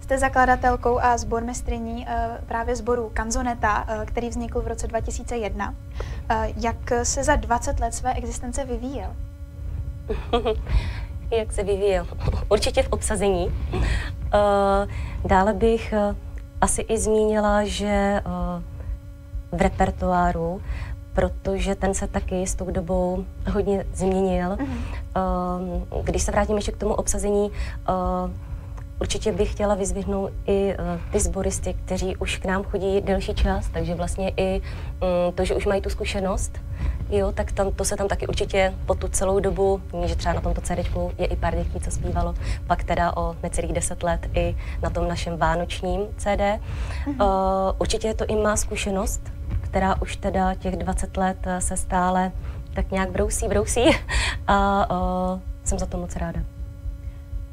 Jste 0.00 0.18
zakladatelkou 0.18 0.98
a 0.98 1.18
zbormistriní 1.18 2.06
uh, 2.06 2.44
právě 2.46 2.76
sboru 2.76 3.10
Kanzoneta, 3.14 3.82
uh, 3.82 4.04
který 4.04 4.28
vznikl 4.28 4.60
v 4.60 4.66
roce 4.66 4.86
2001. 4.86 5.68
Uh, 5.70 5.74
eh, 6.28 6.52
jak 6.56 6.76
se 7.02 7.24
za 7.24 7.36
20 7.36 7.80
let 7.80 7.94
své 7.94 8.14
existence 8.14 8.64
vyvíjel? 8.64 9.16
jak 11.30 11.52
se 11.52 11.62
vyvíjel? 11.62 12.06
Určitě 12.48 12.82
v 12.82 12.88
obsazení. 12.88 13.54
Dále 15.24 15.54
bych 15.54 15.94
asi 16.60 16.80
i 16.80 16.98
zmínila, 16.98 17.64
že 17.64 18.22
v 19.52 19.62
repertoáru 19.62 20.60
protože 21.16 21.74
ten 21.74 21.94
se 21.94 22.06
taky 22.06 22.46
s 22.46 22.54
tou 22.54 22.70
dobou 22.70 23.24
hodně 23.52 23.86
změnil. 23.94 24.50
Uh-huh. 24.50 26.02
Když 26.02 26.22
se 26.22 26.32
vrátím 26.32 26.56
ještě 26.56 26.72
k 26.72 26.76
tomu 26.76 26.94
obsazení, 26.94 27.50
uh, 27.88 28.30
Určitě 29.00 29.32
bych 29.32 29.52
chtěla 29.52 29.74
vyzvihnout 29.74 30.30
i 30.46 30.74
uh, 30.74 31.12
ty 31.12 31.20
sboristy, 31.20 31.74
kteří 31.84 32.16
už 32.16 32.36
k 32.36 32.44
nám 32.44 32.64
chodí 32.64 33.00
delší 33.00 33.34
čas, 33.34 33.68
takže 33.72 33.94
vlastně 33.94 34.32
i 34.36 34.60
um, 34.60 35.32
to, 35.34 35.44
že 35.44 35.54
už 35.54 35.66
mají 35.66 35.82
tu 35.82 35.90
zkušenost, 35.90 36.58
jo, 37.10 37.32
tak 37.32 37.52
tam, 37.52 37.72
to 37.72 37.84
se 37.84 37.96
tam 37.96 38.08
taky 38.08 38.26
určitě 38.26 38.74
po 38.86 38.94
tu 38.94 39.08
celou 39.08 39.40
dobu, 39.40 39.82
že 40.04 40.16
třeba 40.16 40.34
na 40.34 40.40
tomto 40.40 40.60
CD 40.60 40.78
je 41.18 41.26
i 41.26 41.36
pár 41.36 41.56
dětí, 41.56 41.80
co 41.80 41.90
zpívalo, 41.90 42.34
pak 42.66 42.84
teda 42.84 43.16
o 43.16 43.36
necelých 43.42 43.72
deset 43.72 44.02
let 44.02 44.26
i 44.34 44.56
na 44.82 44.90
tom 44.90 45.08
našem 45.08 45.36
vánočním 45.36 46.00
CD. 46.16 46.40
Mm-hmm. 46.40 46.58
Uh, 47.08 47.72
určitě 47.78 48.14
to 48.14 48.26
i 48.26 48.36
má 48.36 48.56
zkušenost, 48.56 49.20
která 49.76 50.02
už 50.02 50.16
teda 50.16 50.54
těch 50.54 50.76
20 50.76 51.16
let 51.16 51.36
eh, 51.46 51.60
se 51.60 51.76
stále 51.76 52.32
tak 52.74 52.90
nějak 52.90 53.10
brousí, 53.10 53.48
brousí 53.48 53.80
a 54.46 54.90
uh, 54.90 55.40
jsem 55.64 55.78
za 55.78 55.86
to 55.86 55.98
moc 55.98 56.16
ráda. 56.16 56.40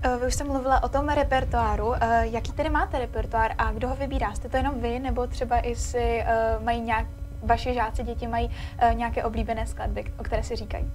Eh, 0.03 0.17
vy 0.17 0.27
už 0.27 0.33
jste 0.33 0.43
mluvila 0.43 0.83
o 0.83 0.89
tom 0.89 1.09
repertoáru. 1.09 1.93
Jaký 2.21 2.51
tedy 2.51 2.69
máte 2.69 2.99
repertoár 2.99 3.51
a 3.57 3.71
kdo 3.71 3.87
ho 3.87 3.95
vybírá? 3.95 4.33
Jste 4.33 4.49
to 4.49 4.57
jenom 4.57 4.81
vy, 4.81 4.99
nebo 4.99 5.27
třeba 5.27 5.59
i 5.59 5.75
si 5.75 6.23
mají 6.63 6.81
nějak, 6.81 7.05
vaši 7.43 7.73
žáci, 7.73 8.03
děti 8.03 8.27
mají 8.27 8.49
nějaké 8.93 9.23
oblíbené 9.23 9.67
skladby, 9.67 10.03
o 10.19 10.23
které 10.23 10.43
si 10.43 10.55
říkají? 10.55 10.91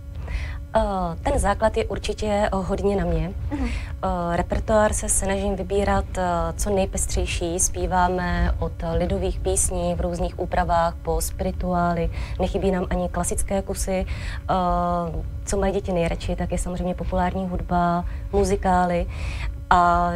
Eh, 0.76 1.16
ten 1.22 1.38
základ 1.38 1.76
je 1.76 1.84
určitě 1.84 2.26
eh, 2.26 2.48
hodně 2.52 2.96
na 2.96 3.04
mě. 3.04 3.32
Uh-huh. 3.50 3.70
Repertoár 4.36 4.92
se 4.92 5.08
snažím 5.08 5.56
vybírat 5.56 6.04
co 6.56 6.70
nejpestřejší. 6.70 7.60
Zpíváme 7.60 8.54
od 8.58 8.72
lidových 8.96 9.40
písní 9.40 9.94
v 9.94 10.00
různých 10.00 10.38
úpravách 10.38 10.94
po 11.02 11.20
spirituály. 11.20 12.10
Nechybí 12.40 12.70
nám 12.70 12.86
ani 12.90 13.08
klasické 13.08 13.62
kusy. 13.62 14.06
Co 15.44 15.56
mají 15.56 15.72
děti 15.72 15.92
nejradši, 15.92 16.36
tak 16.36 16.52
je 16.52 16.58
samozřejmě 16.58 16.94
populární 16.94 17.48
hudba, 17.48 18.04
muzikály. 18.32 19.06
A 19.70 20.10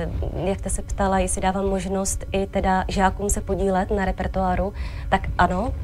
jak 0.44 0.58
jste 0.58 0.70
se 0.70 0.82
ptala, 0.82 1.18
jestli 1.18 1.40
dávám 1.40 1.66
možnost 1.66 2.24
i 2.32 2.46
teda 2.46 2.84
žákům 2.88 3.30
se 3.30 3.40
podílet 3.40 3.90
na 3.90 4.04
repertoáru, 4.04 4.72
tak 5.08 5.20
ano, 5.38 5.74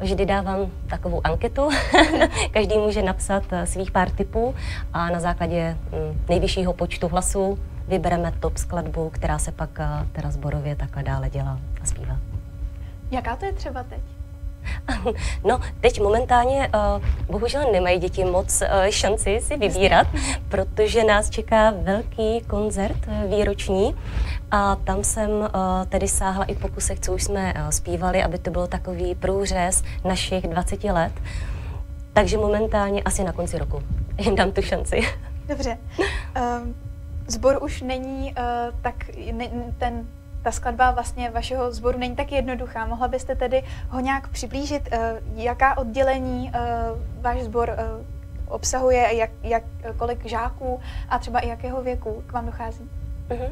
vždy 0.00 0.26
dávám 0.26 0.58
takovou 0.86 1.20
anketu. 1.24 1.68
Každý 2.50 2.78
může 2.78 3.02
napsat 3.02 3.42
eh, 3.50 3.66
svých 3.66 3.90
pár 3.90 4.10
typů 4.10 4.54
a 4.92 5.10
na 5.10 5.20
základě 5.20 5.76
mm, 5.92 6.20
nejvyššího 6.28 6.72
počtu 6.72 7.08
hlasů 7.08 7.58
vybereme 7.88 8.32
top 8.40 8.56
skladbu, 8.56 9.10
která 9.10 9.38
se 9.38 9.52
pak 9.52 9.70
eh, 9.80 10.06
teda 10.12 10.30
zborově 10.30 10.76
takhle 10.76 11.02
dále 11.02 11.30
dělá 11.30 11.58
a 11.82 11.86
zpívá. 11.86 12.16
Jaká 13.10 13.36
to 13.36 13.44
je 13.44 13.52
třeba 13.52 13.82
teď? 13.82 14.17
No, 15.44 15.60
teď 15.80 16.00
momentálně 16.00 16.70
uh, 16.74 17.04
bohužel 17.26 17.72
nemají 17.72 17.98
děti 17.98 18.24
moc 18.24 18.62
uh, 18.62 18.68
šanci 18.90 19.40
si 19.42 19.56
vybírat, 19.56 20.06
protože 20.48 21.04
nás 21.04 21.30
čeká 21.30 21.70
velký 21.70 22.40
koncert 22.40 23.06
uh, 23.06 23.30
výroční 23.30 23.94
a 24.50 24.76
tam 24.76 25.04
jsem 25.04 25.30
uh, 25.30 25.46
tedy 25.88 26.08
sáhla 26.08 26.44
i 26.44 26.54
pokusech, 26.54 27.00
co 27.00 27.14
už 27.14 27.22
jsme 27.22 27.54
uh, 27.54 27.68
zpívali, 27.68 28.22
aby 28.22 28.38
to 28.38 28.50
bylo 28.50 28.66
takový 28.66 29.14
průřez 29.14 29.82
našich 30.04 30.48
20 30.48 30.84
let. 30.84 31.12
Takže 32.12 32.36
momentálně 32.36 33.02
asi 33.02 33.24
na 33.24 33.32
konci 33.32 33.58
roku 33.58 33.82
jim 34.18 34.36
dám 34.36 34.52
tu 34.52 34.62
šanci. 34.62 35.00
Dobře. 35.48 35.78
Um, 35.98 36.74
zbor 37.26 37.58
už 37.62 37.82
není 37.82 38.34
uh, 38.38 38.74
tak 38.82 38.94
ne, 39.32 39.48
ten 39.78 40.06
ta 40.42 40.50
skladba 40.50 40.90
vlastně 40.90 41.30
vašeho 41.30 41.72
sboru 41.72 41.98
není 41.98 42.16
tak 42.16 42.32
jednoduchá. 42.32 42.86
Mohla 42.86 43.08
byste 43.08 43.36
tedy 43.36 43.62
ho 43.88 44.00
nějak 44.00 44.28
přiblížit, 44.28 44.88
uh, 44.92 44.98
jaká 45.34 45.78
oddělení 45.78 46.52
uh, 46.54 47.22
váš 47.22 47.42
sbor 47.42 47.70
uh, 47.70 48.06
obsahuje, 48.48 49.16
jak, 49.16 49.30
jak, 49.42 49.62
kolik 49.96 50.26
žáků 50.26 50.80
a 51.08 51.18
třeba 51.18 51.40
i 51.40 51.48
jakého 51.48 51.82
věku 51.82 52.22
k 52.26 52.32
vám 52.32 52.46
dochází? 52.46 52.90
Uh-huh. 53.28 53.50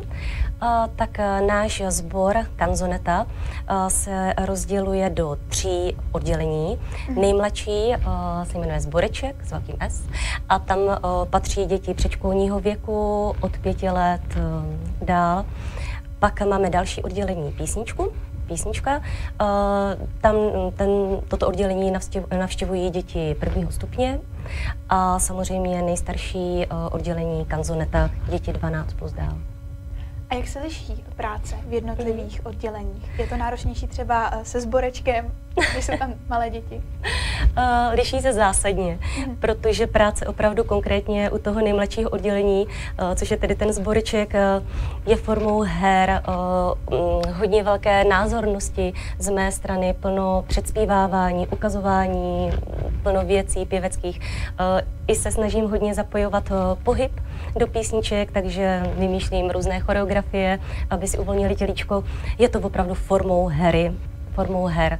Uh, 0.62 0.94
tak 0.96 1.10
uh, 1.18 1.46
náš 1.46 1.82
sbor 1.88 2.36
Kanzoneta 2.56 3.26
uh, 3.26 3.86
se 3.88 4.34
rozděluje 4.44 5.10
do 5.10 5.36
tří 5.48 5.96
oddělení. 6.12 6.78
Uh-huh. 6.78 7.20
Nejmladší 7.20 7.94
uh, 7.96 8.44
se 8.44 8.58
jmenuje 8.58 8.80
Zboreček 8.80 9.44
s 9.44 9.50
velkým 9.50 9.76
S 9.80 10.02
a 10.48 10.58
tam 10.58 10.78
uh, 10.78 10.94
patří 11.30 11.64
děti 11.64 11.94
předškolního 11.94 12.60
věku 12.60 13.28
od 13.40 13.58
pěti 13.58 13.90
let 13.90 14.22
uh, 14.36 15.06
dál. 15.06 15.44
Pak 16.18 16.40
máme 16.40 16.70
další 16.70 17.02
oddělení 17.02 17.52
písničku, 17.52 18.12
písnička. 18.48 19.02
Tam 20.20 20.36
ten, 20.76 20.88
toto 21.28 21.48
oddělení 21.48 21.92
navštěvují 22.38 22.90
děti 22.90 23.36
prvního 23.40 23.72
stupně 23.72 24.20
a 24.88 25.18
samozřejmě 25.18 25.82
nejstarší 25.82 26.66
oddělení 26.90 27.44
kanzoneta 27.44 28.10
děti 28.28 28.52
12 28.52 28.92
plus 28.92 29.12
dál. 29.12 29.38
A 30.30 30.34
jak 30.34 30.48
se 30.48 30.60
liší 30.60 31.04
práce 31.16 31.56
v 31.68 31.72
jednotlivých 31.72 32.40
mm. 32.40 32.46
odděleních? 32.46 33.18
Je 33.18 33.26
to 33.26 33.36
náročnější 33.36 33.86
třeba 33.86 34.30
eh, 34.32 34.44
se 34.44 34.60
sborečkem, 34.60 35.32
když 35.72 35.84
jsou 35.84 35.98
tam 35.98 36.14
malé 36.28 36.50
děti? 36.50 36.82
Uh, 37.58 37.94
liší 37.94 38.20
se 38.20 38.32
zásadně, 38.32 38.98
mm. 39.26 39.36
protože 39.36 39.86
práce 39.86 40.26
opravdu 40.26 40.64
konkrétně 40.64 41.30
u 41.30 41.38
toho 41.38 41.60
nejmladšího 41.60 42.10
oddělení, 42.10 42.66
uh, 42.66 43.14
což 43.14 43.30
je 43.30 43.36
tedy 43.36 43.54
ten 43.54 43.72
sboreček, 43.72 44.34
uh, 44.34 44.66
je 45.06 45.16
formou 45.16 45.60
her, 45.60 46.22
uh, 46.28 46.98
um, 46.98 47.22
hodně 47.34 47.62
velké 47.62 48.04
názornosti 48.04 48.92
z 49.18 49.30
mé 49.30 49.52
strany, 49.52 49.94
plno 50.00 50.44
předspívávání, 50.46 51.46
ukazování, 51.46 52.50
plno 53.02 53.24
věcí 53.24 53.66
pěveckých. 53.66 54.20
Uh, 54.20 54.80
I 55.06 55.14
se 55.14 55.30
snažím 55.30 55.70
hodně 55.70 55.94
zapojovat 55.94 56.50
uh, 56.50 56.56
pohyb 56.82 57.20
do 57.58 57.66
písniček, 57.66 58.32
takže 58.32 58.82
vymýšlím 58.98 59.50
různé 59.50 59.80
choreografie, 59.80 60.58
aby 60.90 61.06
si 61.06 61.18
uvolnili 61.18 61.56
tělíčko. 61.56 62.04
Je 62.38 62.48
to 62.48 62.60
opravdu 62.60 62.94
formou 62.94 63.46
hry, 63.46 63.92
formou 64.34 64.66
her. 64.66 64.98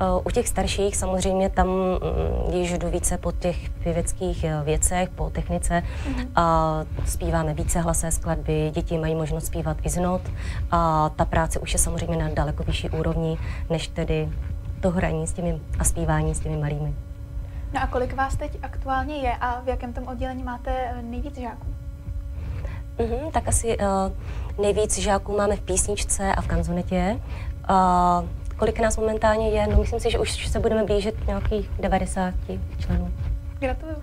Eh, 0.00 0.20
u 0.24 0.30
těch 0.30 0.48
starších 0.48 0.96
samozřejmě 0.96 1.48
tam 1.50 1.68
mm, 1.68 2.54
již 2.54 2.78
jdu 2.78 2.90
více 2.90 3.18
po 3.18 3.32
těch 3.32 3.70
pěveckých 3.70 4.44
eh, 4.44 4.62
věcech, 4.64 5.08
po 5.08 5.30
technice 5.30 5.82
mm-hmm. 5.82 6.28
a 6.36 6.84
zpíváme 7.06 7.54
více 7.54 7.80
hlasé 7.80 8.10
skladby, 8.10 8.70
děti 8.74 8.98
mají 8.98 9.14
možnost 9.14 9.46
zpívat 9.46 9.76
i 9.82 9.88
z 9.88 9.96
not 9.96 10.20
a 10.70 11.08
ta 11.16 11.24
práce 11.24 11.58
už 11.58 11.72
je 11.72 11.78
samozřejmě 11.78 12.16
na 12.16 12.28
daleko 12.28 12.62
vyšší 12.62 12.90
úrovni, 12.90 13.38
než 13.70 13.88
tedy 13.88 14.28
to 14.80 14.90
hraní 14.90 15.26
s 15.26 15.32
těmi 15.32 15.60
a 15.78 15.84
zpívání 15.84 16.34
s 16.34 16.40
těmi 16.40 16.56
malými. 16.56 16.94
No 17.74 17.82
a 17.82 17.86
kolik 17.86 18.14
vás 18.14 18.36
teď 18.36 18.58
aktuálně 18.62 19.16
je 19.16 19.36
a 19.40 19.60
v 19.60 19.68
jakém 19.68 19.92
tom 19.92 20.08
oddělení 20.08 20.42
máte 20.42 20.70
eh, 20.70 21.02
nejvíc 21.02 21.38
žáků? 21.38 21.66
Mm-hmm, 22.98 23.30
tak 23.30 23.48
asi 23.48 23.78
uh, 23.78 23.84
nejvíc 24.62 24.98
žáků 24.98 25.36
máme 25.36 25.56
v 25.56 25.60
písničce 25.60 26.34
a 26.34 26.40
v 26.40 26.46
kanzonetě. 26.46 27.20
Uh, 27.70 28.28
kolik 28.56 28.80
nás 28.80 28.96
momentálně 28.96 29.50
je? 29.50 29.66
No 29.66 29.80
myslím 29.80 30.00
si, 30.00 30.10
že 30.10 30.18
už 30.18 30.46
se 30.46 30.60
budeme 30.60 30.84
blížit 30.84 31.26
nějakých 31.26 31.70
90 31.80 32.34
členů. 32.78 33.12
Gratuluju. 33.58 34.02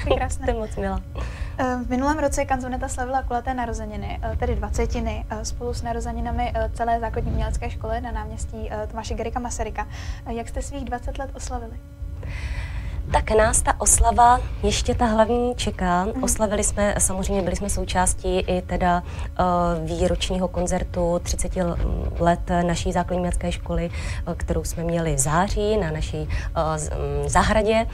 krásné. 0.16 0.44
to 0.44 0.50
je 0.50 0.58
moc 0.58 0.76
milá. 0.76 1.00
V 1.84 1.88
minulém 1.88 2.18
roce 2.18 2.44
kanzoneta 2.44 2.88
slavila 2.88 3.22
kulaté 3.22 3.54
narozeniny, 3.54 4.20
tedy 4.38 4.56
dvacetiny, 4.56 5.24
spolu 5.42 5.74
s 5.74 5.82
narozeninami 5.82 6.52
celé 6.74 7.00
základní 7.00 7.30
umělecké 7.30 7.70
školy 7.70 8.00
na 8.00 8.10
náměstí 8.12 8.70
Tomáše 8.90 9.14
Gerika 9.14 9.40
Masaryka. 9.40 9.86
Jak 10.30 10.48
jste 10.48 10.62
svých 10.62 10.84
20 10.84 11.18
let 11.18 11.30
oslavili? 11.34 11.72
Tak 13.12 13.30
nás 13.30 13.62
ta 13.62 13.80
oslava, 13.80 14.40
ještě 14.62 14.94
ta 14.94 15.06
hlavní 15.06 15.54
čeká. 15.54 16.04
Mm. 16.04 16.24
Oslavili 16.24 16.64
jsme, 16.64 16.94
samozřejmě 16.98 17.42
byli 17.42 17.56
jsme 17.56 17.70
součástí 17.70 18.38
i 18.38 18.62
teda 18.62 19.02
uh, 19.02 19.88
výročního 19.88 20.48
koncertu 20.48 21.20
30 21.22 21.52
let 22.18 22.40
naší 22.66 22.92
základní 22.92 23.22
městské 23.22 23.52
školy, 23.52 23.90
uh, 24.28 24.34
kterou 24.34 24.64
jsme 24.64 24.84
měli 24.84 25.14
v 25.14 25.18
září 25.18 25.76
na 25.76 25.90
naší 25.90 26.18
uh, 26.18 26.28
zahradě, 27.26 27.86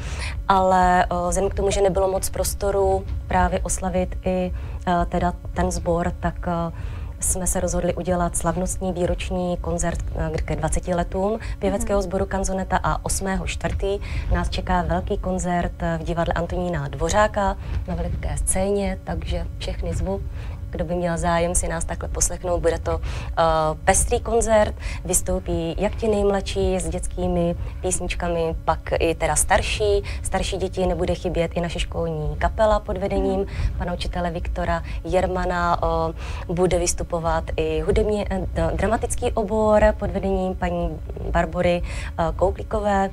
ale 0.48 1.06
uh, 1.06 1.28
vzhledem 1.28 1.50
k 1.50 1.54
tomu, 1.54 1.70
že 1.70 1.80
nebylo 1.80 2.08
moc 2.08 2.30
prostoru 2.30 3.04
právě 3.28 3.60
oslavit 3.60 4.18
i 4.24 4.52
uh, 4.86 5.04
teda 5.04 5.32
ten 5.54 5.70
sbor, 5.70 6.12
tak 6.20 6.46
uh, 6.46 6.74
jsme 7.26 7.46
se 7.46 7.60
rozhodli 7.60 7.94
udělat 7.94 8.36
slavnostní 8.36 8.92
výroční 8.92 9.56
koncert 9.56 9.98
ke 10.44 10.56
20 10.56 10.88
letům 10.88 11.38
pěveckého 11.58 12.02
sboru 12.02 12.26
Kanzoneta 12.26 12.76
a 12.76 13.02
8.4. 13.02 14.00
nás 14.34 14.48
čeká 14.50 14.82
velký 14.82 15.18
koncert 15.18 15.72
v 15.98 16.02
divadle 16.02 16.34
Antonína 16.34 16.88
Dvořáka 16.88 17.56
na 17.88 17.94
veliké 17.94 18.36
scéně, 18.36 18.98
takže 19.04 19.46
všechny 19.58 19.94
zvu 19.94 20.22
kdo 20.76 20.84
by 20.84 20.94
měl 20.94 21.18
zájem 21.18 21.54
si 21.54 21.68
nás 21.68 21.84
takhle 21.84 22.08
poslechnout, 22.08 22.60
bude 22.60 22.78
to 22.78 22.96
uh, 22.96 23.02
pestrý 23.84 24.20
koncert, 24.20 24.74
vystoupí 25.04 25.74
jak 25.78 25.96
ti 25.96 26.08
nejmladší 26.08 26.76
s 26.76 26.88
dětskými 26.88 27.56
písničkami, 27.80 28.56
pak 28.64 28.80
i 28.98 29.14
teda 29.14 29.36
starší, 29.36 30.02
starší 30.22 30.56
děti 30.56 30.86
nebude 30.86 31.14
chybět 31.14 31.52
i 31.54 31.60
naše 31.60 31.78
školní 31.78 32.36
kapela 32.38 32.80
pod 32.80 32.96
vedením 32.96 33.46
pana 33.78 33.92
učitele 33.92 34.30
Viktora 34.30 34.82
Jermana, 35.04 35.82
uh, 35.82 36.54
bude 36.54 36.78
vystupovat 36.78 37.44
i 37.56 37.80
hudebně 37.80 38.24
uh, 38.30 38.70
dramatický 38.72 39.32
obor 39.32 39.82
pod 39.98 40.10
vedením 40.10 40.54
paní 40.54 40.98
Barbory 41.30 41.82
uh, 41.82 42.36
Kouklikové 42.36 43.10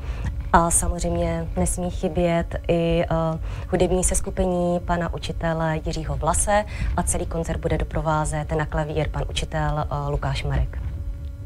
a 0.54 0.72
samozřejmě 0.72 1.48
nesmí 1.58 1.92
chybět 1.92 2.56
i 2.68 3.04
uh, 3.12 3.40
hudební 3.72 4.04
seskupení 4.04 4.80
pana 4.80 5.14
učitele 5.14 5.80
Jiřího 5.86 6.16
Vlase 6.16 6.66
a 6.98 7.04
celý 7.04 7.26
koncert 7.26 7.58
bude 7.58 7.78
doprovázet 7.78 8.52
na 8.52 8.66
klavír 8.66 9.10
pan 9.10 9.24
učitel 9.30 9.88
uh, 9.92 10.12
Lukáš 10.12 10.44
Marek. 10.44 10.80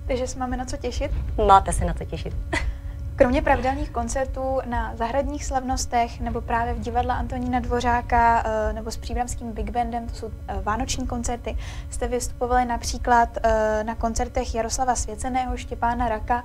Takže 0.08 0.28
se 0.28 0.40
máme 0.40 0.58
na 0.58 0.66
co 0.66 0.78
těšit? 0.78 1.12
Máte 1.48 1.74
se 1.74 1.86
na 1.86 1.94
co 1.94 2.06
těšit. 2.06 2.36
Kromě 3.18 3.42
pravidelných 3.42 3.90
koncertů 3.90 4.60
na 4.66 4.96
zahradních 4.96 5.46
slavnostech 5.46 6.20
nebo 6.20 6.42
právě 6.42 6.74
v 6.74 6.80
divadle 6.80 7.14
Antonína 7.14 7.60
Dvořáka 7.60 8.44
eh, 8.46 8.74
nebo 8.74 8.92
s 8.92 8.98
příbramským 8.98 9.52
Big 9.52 9.72
Bandem, 9.72 10.08
to 10.08 10.16
jsou 10.16 10.32
eh, 10.48 10.62
vánoční 10.62 11.08
koncerty, 11.08 11.58
jste 11.90 12.08
vystupovali 12.08 12.66
například 12.66 13.38
eh, 13.44 13.84
na 13.84 13.96
koncertech 13.96 14.56
Jaroslava 14.56 14.96
Svěceného, 14.96 15.58
Štěpána 15.58 16.10
Raka, 16.10 16.44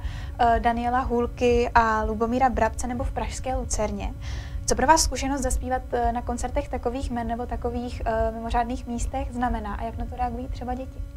Daniela 0.58 1.00
Hůlky 1.00 1.70
a 1.74 2.02
Lubomíra 2.02 2.48
Brabce 2.48 2.86
nebo 2.86 3.04
v 3.04 3.12
Pražské 3.12 3.54
Lucerně. 3.54 4.14
Co 4.66 4.74
pro 4.74 4.86
vás 4.86 5.02
zkušenost 5.02 5.40
zaspívat 5.40 5.82
na 6.12 6.22
koncertech 6.22 6.68
takových 6.68 7.10
men 7.10 7.28
nebo 7.28 7.46
takových 7.46 8.02
mimořádných 8.34 8.86
místech 8.86 9.32
znamená 9.32 9.74
a 9.74 9.84
jak 9.84 9.98
na 9.98 10.04
to 10.06 10.16
reagují 10.16 10.48
třeba 10.48 10.74
děti? 10.74 11.11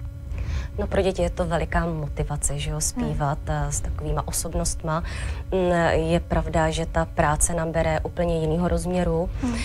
No 0.77 0.87
pro 0.87 1.01
děti 1.01 1.21
je 1.21 1.29
to 1.29 1.45
veliká 1.45 1.85
motivace, 1.85 2.59
že 2.59 2.71
jo, 2.71 2.81
zpívat 2.81 3.37
hmm. 3.47 3.71
s 3.71 3.79
takovýma 3.79 4.27
osobnostma. 4.27 5.03
Mm, 5.51 5.71
je 5.93 6.19
pravda, 6.19 6.69
že 6.69 6.85
ta 6.85 7.05
práce 7.05 7.53
nabere 7.53 7.99
úplně 7.99 8.39
jiného 8.39 8.67
rozměru. 8.67 9.29
Hmm. 9.41 9.53
Uh, 9.53 9.59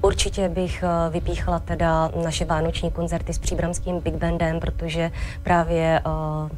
určitě 0.00 0.48
bych 0.48 0.82
eh, 0.82 1.10
vypíchla 1.10 1.58
teda 1.58 2.10
naše 2.24 2.44
vánoční 2.44 2.90
koncerty 2.90 3.32
s 3.34 3.38
příbramským 3.38 4.00
Big 4.00 4.14
Bandem, 4.14 4.60
protože 4.60 5.10
právě 5.42 6.00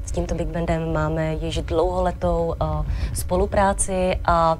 s 0.04 0.12
tímto 0.12 0.34
Big 0.34 0.48
Bandem 0.48 0.92
máme 0.92 1.34
již 1.34 1.62
dlouholetou 1.62 2.54
uh, 2.62 2.86
spolupráci 3.12 4.20
a 4.24 4.58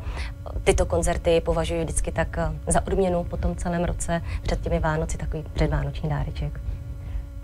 tyto 0.64 0.86
koncerty 0.86 1.40
považuji 1.40 1.84
vždycky 1.84 2.12
tak 2.12 2.38
za 2.66 2.86
odměnu 2.86 3.24
po 3.24 3.36
tom 3.36 3.56
celém 3.56 3.84
roce 3.84 4.22
před 4.42 4.60
těmi 4.60 4.80
Vánoci, 4.80 5.18
takový 5.18 5.44
předvánoční 5.54 6.08
dáreček. 6.08 6.63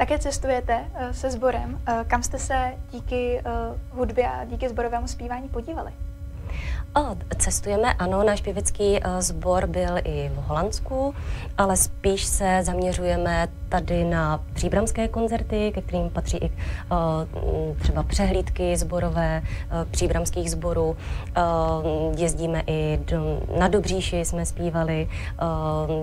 Také 0.00 0.18
cestujete 0.18 0.78
uh, 0.94 1.10
se 1.10 1.30
sborem. 1.30 1.80
Uh, 1.88 2.04
kam 2.06 2.22
jste 2.22 2.38
se 2.38 2.72
díky 2.90 3.42
uh, 3.44 3.98
hudbě 3.98 4.28
a 4.28 4.44
díky 4.44 4.68
sborovému 4.68 5.08
zpívání 5.08 5.48
podívali? 5.48 5.92
O, 6.96 7.16
cestujeme, 7.36 7.94
ano, 7.94 8.22
náš 8.22 8.40
pěvecký 8.40 9.00
sbor 9.18 9.66
byl 9.66 9.98
i 10.04 10.30
v 10.34 10.36
Holandsku, 10.36 11.14
ale 11.58 11.76
spíš 11.76 12.24
se 12.24 12.60
zaměřujeme 12.62 13.48
tady 13.70 14.04
na 14.04 14.40
příbramské 14.52 15.08
koncerty, 15.08 15.72
ke 15.74 15.80
kterým 15.80 16.10
patří 16.10 16.36
i 16.36 16.50
uh, 16.50 17.76
třeba 17.78 18.02
přehlídky 18.02 18.76
zborové 18.76 19.42
uh, 19.42 19.90
příbramských 19.90 20.50
sborů. 20.50 20.96
Uh, 21.36 22.20
jezdíme 22.20 22.62
i 22.66 23.00
do, 23.04 23.42
na 23.58 23.68
Dobříši, 23.68 24.24
jsme 24.24 24.46
zpívali, 24.46 25.08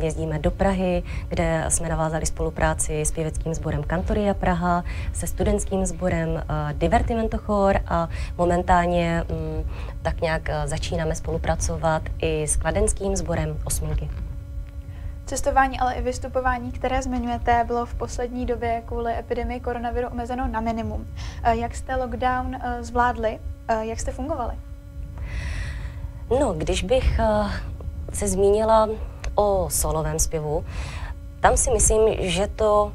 jezdíme 0.01 0.39
do 0.39 0.51
Prahy, 0.51 1.03
kde 1.30 1.65
jsme 1.69 1.89
navázali 1.89 2.25
spolupráci 2.25 3.01
s 3.01 3.12
pěveckým 3.12 3.53
sborem 3.53 3.84
Kantoria 3.84 4.34
Praha, 4.34 4.84
se 5.13 5.27
studentským 5.27 5.86
sborem 5.86 6.30
uh, 6.30 6.41
Divertimento 6.73 7.38
Chor 7.38 7.80
a 7.88 8.10
momentálně 8.38 9.23
um, 9.30 9.69
tak 10.01 10.21
nějak 10.21 10.49
začínáme 10.65 11.15
spolupracovat 11.15 12.01
i 12.21 12.43
s 12.43 12.56
kladenským 12.56 13.15
sborem 13.15 13.58
Osminky. 13.63 14.10
Cestování, 15.28 15.80
ale 15.80 15.94
i 15.94 16.02
vystupování, 16.02 16.72
které 16.72 17.02
zmiňujete, 17.02 17.63
bylo 17.68 17.86
v 17.86 17.96
poslední 17.96 18.46
době 18.46 18.84
kvůli 18.86 19.18
epidemii 19.20 19.60
koronaviru 19.60 20.08
omezeno 20.08 20.48
na 20.48 20.62
minimum. 20.62 21.08
Eh, 21.44 21.56
jak 21.56 21.76
jste 21.76 21.96
lockdown 21.96 22.56
eh, 22.56 22.84
zvládli? 22.84 23.40
Eh, 23.68 23.86
jak 23.86 24.00
jste 24.00 24.12
fungovali? 24.12 24.56
No, 26.40 26.54
když 26.54 26.84
bych 26.84 27.20
se 28.13 28.28
zmínila 28.28 28.90
o 29.36 29.68
solovém 29.70 30.20
zpěvu, 30.20 30.66
tam 31.40 31.58
si 31.58 31.72
myslím, 31.72 32.30
že 32.30 32.48
to 32.48 32.94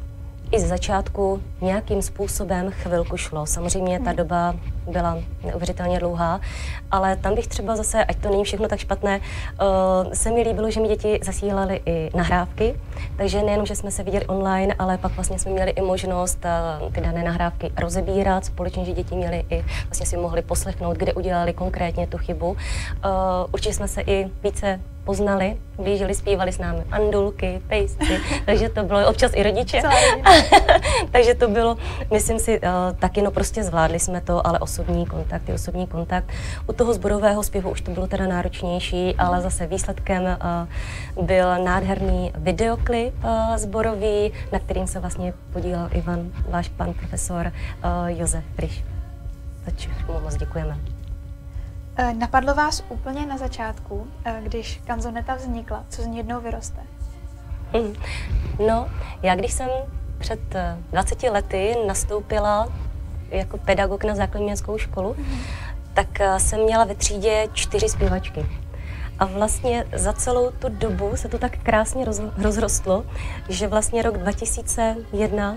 i 0.53 0.61
z 0.61 0.69
začátku 0.69 1.43
nějakým 1.61 2.03
způsobem 2.03 2.71
chvilku 2.71 3.17
šlo. 3.17 3.47
Samozřejmě 3.47 4.01
ta 4.01 4.13
doba 4.13 4.55
byla 4.91 5.19
neuvěřitelně 5.45 5.99
dlouhá, 5.99 6.41
ale 6.91 7.17
tam 7.17 7.35
bych 7.35 7.47
třeba 7.47 7.77
zase, 7.77 8.05
ať 8.05 8.17
to 8.17 8.31
není 8.31 8.45
všechno 8.45 8.69
tak 8.69 8.79
špatné, 8.79 9.21
uh, 9.21 10.13
se 10.13 10.31
mi 10.31 10.43
líbilo, 10.43 10.71
že 10.71 10.81
mi 10.81 10.89
děti 10.89 11.21
zasílaly 11.23 11.81
i 11.87 12.11
nahrávky, 12.17 12.81
takže 13.17 13.43
nejenom, 13.43 13.67
že 13.67 13.77
jsme 13.77 13.91
se 13.91 14.03
viděli 14.03 14.27
online, 14.27 14.75
ale 14.79 14.99
pak 14.99 15.13
vlastně 15.13 15.39
jsme 15.39 15.51
měli 15.51 15.71
i 15.71 15.83
možnost 15.83 16.45
uh, 16.83 16.93
ty 16.93 17.01
dané 17.01 17.25
nahrávky 17.25 17.73
rozebírat 17.81 18.45
společně, 18.45 18.85
že 18.85 18.93
děti 18.93 19.15
měly 19.15 19.45
i, 19.51 19.65
vlastně 19.85 20.07
si 20.07 20.17
mohli 20.17 20.43
poslechnout, 20.43 20.97
kde 20.97 21.13
udělali 21.13 21.53
konkrétně 21.53 22.07
tu 22.07 22.19
chybu. 22.19 22.51
Uh, 22.51 22.57
určitě 23.53 23.75
jsme 23.75 23.89
se 23.89 24.01
i 24.01 24.31
více 24.43 24.81
poznali, 25.05 25.57
blížili, 25.77 26.15
zpívali 26.15 26.53
s 26.53 26.59
námi 26.59 26.83
andulky, 26.91 27.63
pejsci, 27.69 28.21
takže 28.47 28.69
to 28.69 28.83
bylo 28.83 29.09
občas 29.09 29.33
i 29.35 29.43
rodiče. 29.43 29.83
takže 31.11 31.35
to 31.35 31.49
bylo, 31.49 31.77
myslím 32.11 32.39
si, 32.39 32.61
uh, 32.61 32.69
taky 32.99 33.23
no 33.23 33.31
prostě 33.31 33.65
zvládli 33.65 34.01
jsme 34.01 34.21
to, 34.21 34.47
ale 34.47 34.59
osobní 34.59 35.07
kontakt 35.07 35.49
je 35.49 35.55
osobní 35.55 35.87
kontakt. 35.87 36.31
U 36.67 36.73
toho 36.73 36.95
zborového 36.95 37.43
zpěvu 37.43 37.71
už 37.71 37.81
to 37.81 37.91
bylo 37.91 38.07
teda 38.07 38.27
náročnější, 38.27 39.15
ale 39.19 39.41
zase 39.41 39.67
výsledkem 39.67 40.23
uh, 40.23 41.25
byl 41.27 41.65
nádherný 41.65 42.33
videoklip 42.35 43.15
uh, 43.25 43.57
zborový, 43.57 44.33
na 44.53 44.59
kterým 44.59 44.87
se 44.87 45.01
vlastně 45.01 45.35
podílel 45.53 45.89
Ivan, 45.93 46.31
váš 46.49 46.69
pan 46.69 46.95
profesor 46.95 47.53
Josef 48.07 48.45
Friš. 48.55 48.85
Takže 49.65 49.89
mu 50.07 50.21
moc 50.21 50.37
děkujeme. 50.37 50.92
Eh, 52.03 52.15
napadlo 52.15 52.55
vás 52.55 52.85
úplně 52.89 53.27
na 53.27 53.39
začátku, 53.39 54.07
eh, 54.25 54.41
když 54.43 54.81
kanzoneta 54.87 55.35
vznikla, 55.35 55.85
co 55.89 56.03
z 56.03 56.07
ní 56.07 56.17
jednou 56.17 56.41
vyroste? 56.41 56.81
Hmm. 57.73 57.95
No, 58.67 58.89
já 59.23 59.35
když 59.35 59.53
jsem 59.53 59.69
před 60.19 60.41
20 60.91 61.25
eh, 61.25 61.31
lety 61.31 61.77
nastoupila 61.87 62.69
jako 63.31 63.59
pedagog 63.59 64.05
na 64.05 64.15
základní 64.15 64.47
městskou 64.47 64.79
školu, 64.79 65.15
mm. 65.19 65.41
tak 65.95 66.09
jsem 66.39 66.61
měla 66.61 66.85
ve 66.85 66.95
třídě 66.95 67.49
čtyři 67.53 67.89
zpěvačky. 67.89 68.47
A 69.19 69.25
vlastně 69.25 69.85
za 69.97 70.13
celou 70.13 70.51
tu 70.51 70.69
dobu 70.69 71.17
se 71.17 71.29
to 71.29 71.39
tak 71.39 71.59
krásně 71.59 72.05
roz, 72.05 72.21
rozrostlo, 72.39 73.05
že 73.49 73.69
vlastně 73.69 74.03
rok 74.03 74.19
2001 74.19 75.57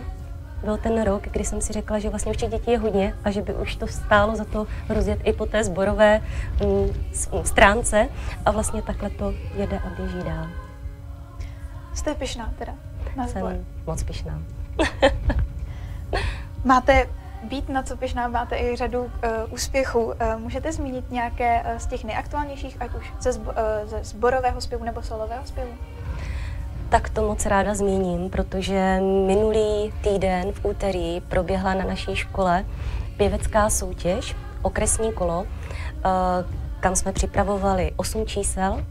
byl 0.63 0.77
ten 0.77 1.03
rok, 1.03 1.23
kdy 1.23 1.45
jsem 1.45 1.61
si 1.61 1.73
řekla, 1.73 1.99
že 1.99 2.09
vlastně 2.09 2.31
už 2.31 2.37
těch 2.37 2.49
dětí 2.49 2.71
je 2.71 2.77
hodně 2.77 3.15
a 3.23 3.31
že 3.31 3.41
by 3.41 3.53
už 3.53 3.75
to 3.75 3.87
stálo 3.87 4.35
za 4.35 4.45
to 4.45 4.67
rozjet 4.89 5.19
i 5.23 5.33
po 5.33 5.45
té 5.45 5.63
zborové 5.63 6.21
mm, 6.63 6.87
stránce 7.43 8.09
a 8.45 8.51
vlastně 8.51 8.81
takhle 8.81 9.09
to 9.09 9.33
jede 9.55 9.79
a 9.79 9.89
běží 9.89 10.23
dál. 10.25 10.47
Jste 11.93 12.15
pyšná 12.15 12.53
teda 12.57 12.73
na 13.15 13.27
zbor? 13.27 13.51
Jsem 13.51 13.65
moc 13.87 14.03
pyšná. 14.03 14.41
Máte 16.63 17.07
být 17.43 17.69
na 17.69 17.83
co 17.83 17.97
pyšná, 17.97 18.27
máte 18.27 18.57
i 18.57 18.75
řadu 18.75 19.01
uh, 19.01 19.09
úspěchů. 19.49 20.05
Uh, 20.05 20.13
můžete 20.37 20.71
zmínit 20.71 21.11
nějaké 21.11 21.61
uh, 21.61 21.77
z 21.77 21.85
těch 21.85 22.03
nejaktuálnějších, 22.03 22.77
ať 22.79 22.95
už 22.95 23.13
ze, 23.19 23.31
zbo, 23.31 23.51
uh, 23.51 23.57
ze 23.89 24.03
zborového 24.03 24.61
zpěvu 24.61 24.83
nebo 24.83 25.01
solového 25.01 25.45
zpěvu? 25.45 25.71
Tak 26.89 27.09
to 27.09 27.27
moc 27.27 27.45
ráda 27.45 27.75
zmíním, 27.75 28.29
protože 28.29 28.99
minulý 29.27 29.93
týden 30.01 30.51
v 30.51 30.65
úterý 30.65 31.21
proběhla 31.21 31.73
na 31.73 31.83
naší 31.85 32.15
škole 32.15 32.65
pěvecká 33.17 33.69
soutěž, 33.69 34.35
okresní 34.61 35.13
kolo, 35.13 35.45
eh, 35.45 36.09
kam 36.79 36.95
jsme 36.95 37.11
připravovali 37.11 37.91
8 37.95 38.25
čísel 38.25 38.85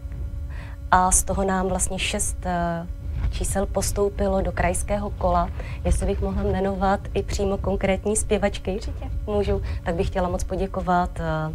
a 0.90 1.10
z 1.10 1.22
toho 1.22 1.44
nám 1.44 1.68
vlastně 1.68 1.98
6 1.98 2.36
eh, 2.46 2.86
čísel 3.30 3.66
postoupilo 3.66 4.40
do 4.40 4.52
krajského 4.52 5.10
kola. 5.10 5.50
Jestli 5.84 6.06
bych 6.06 6.20
mohla 6.20 6.42
jmenovat 6.42 7.00
i 7.14 7.22
přímo 7.22 7.58
konkrétní 7.58 8.16
zpěvačky, 8.16 8.74
Určitě. 8.74 9.10
můžu, 9.26 9.62
tak 9.84 9.94
bych 9.94 10.06
chtěla 10.06 10.28
moc 10.28 10.44
poděkovat 10.44 11.10
eh, 11.20 11.54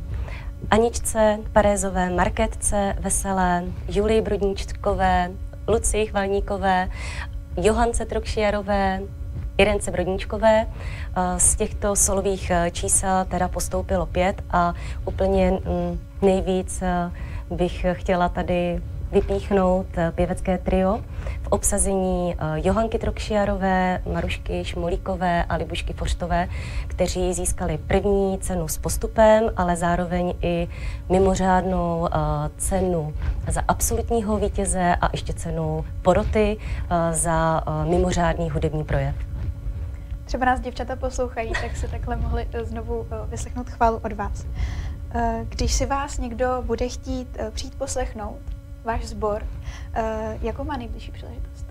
Aničce 0.72 1.40
Parézové, 1.54 2.10
Marketce 2.10 2.96
Veselé, 3.00 3.64
Julii 3.88 4.22
Brodníčkové, 4.22 5.32
Lucii 5.70 6.08
Chvalníkové, 6.08 6.90
Johance 7.58 8.06
Trokšiarové, 8.06 9.02
Irence 9.58 9.92
Brodníčkové. 9.92 10.66
Eh, 10.66 11.40
z 11.40 11.56
těchto 11.56 11.96
solových 11.96 12.52
eh, 12.52 12.72
čísel 12.72 13.26
teda 13.26 13.48
postoupilo 13.48 14.06
pět 14.06 14.42
a 14.52 14.74
úplně 15.06 15.52
mm, 15.52 16.00
nejvíc 16.22 16.84
bych 17.52 17.86
chtěla 17.94 18.30
tady 18.30 18.82
vypíchnout 19.12 19.88
eh, 19.98 20.12
pěvecké 20.16 20.58
trio 20.58 21.04
v 21.42 21.48
obsazení 21.48 22.36
eh, 22.38 22.68
Johanky 22.68 23.00
Trokšiarové, 23.00 24.02
Marušky 24.14 24.66
Šmolíkové 24.66 25.44
a 25.44 25.56
Libušky 25.56 25.94
Forštové, 25.94 26.50
kteří 26.88 27.34
získali 27.34 27.78
první 27.78 28.40
cenu 28.40 28.68
s 28.68 28.78
postupem, 28.78 29.50
ale 29.58 29.76
zároveň 29.76 30.34
i 30.42 30.68
mimořádnou 31.10 32.08
eh, 32.12 32.18
cenu 32.58 33.14
za 33.48 33.62
absolutního 33.68 34.38
vítěze 34.38 34.96
a 35.02 35.10
ještě 35.12 35.34
cenu 35.34 35.86
poroty 36.02 36.58
za 37.12 37.64
mimořádný 37.84 38.50
hudební 38.50 38.84
projev. 38.84 39.16
Třeba 40.26 40.46
nás 40.46 40.60
děvčata 40.60 40.96
poslouchají, 40.96 41.52
tak 41.62 41.78
se 41.78 41.88
takhle 41.88 42.16
mohli 42.16 42.48
znovu 42.64 43.08
vyslechnout 43.28 43.70
chválu 43.70 43.98
od 44.04 44.14
vás. 44.14 44.46
Když 45.50 45.74
si 45.74 45.86
vás 45.86 46.18
někdo 46.18 46.64
bude 46.66 46.90
chtít 46.90 47.38
přijít 47.54 47.76
poslechnout, 47.76 48.40
váš 48.84 49.06
sbor. 49.06 49.44
Uh, 49.44 50.04
jakou 50.42 50.64
má 50.64 50.78
nejbližší 50.78 51.12
příležitost? 51.12 51.70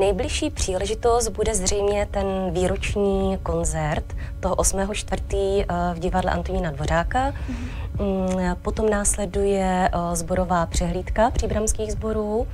Nejbližší 0.00 0.50
příležitost 0.50 1.28
bude 1.28 1.54
zřejmě 1.54 2.08
ten 2.10 2.26
výroční 2.50 3.38
koncert 3.42 4.16
toho 4.40 4.54
8.4. 4.54 5.64
Eh, 5.68 5.94
v 5.94 5.98
divadle 5.98 6.30
Antonína 6.30 6.70
Dvořáka. 6.70 7.30
Mm-hmm. 7.30 8.56
Potom 8.62 8.90
následuje 8.90 9.90
zborová 10.12 10.62
eh, 10.62 10.66
přehlídka 10.66 11.30
příbramských 11.30 11.92
sborů. 11.92 12.46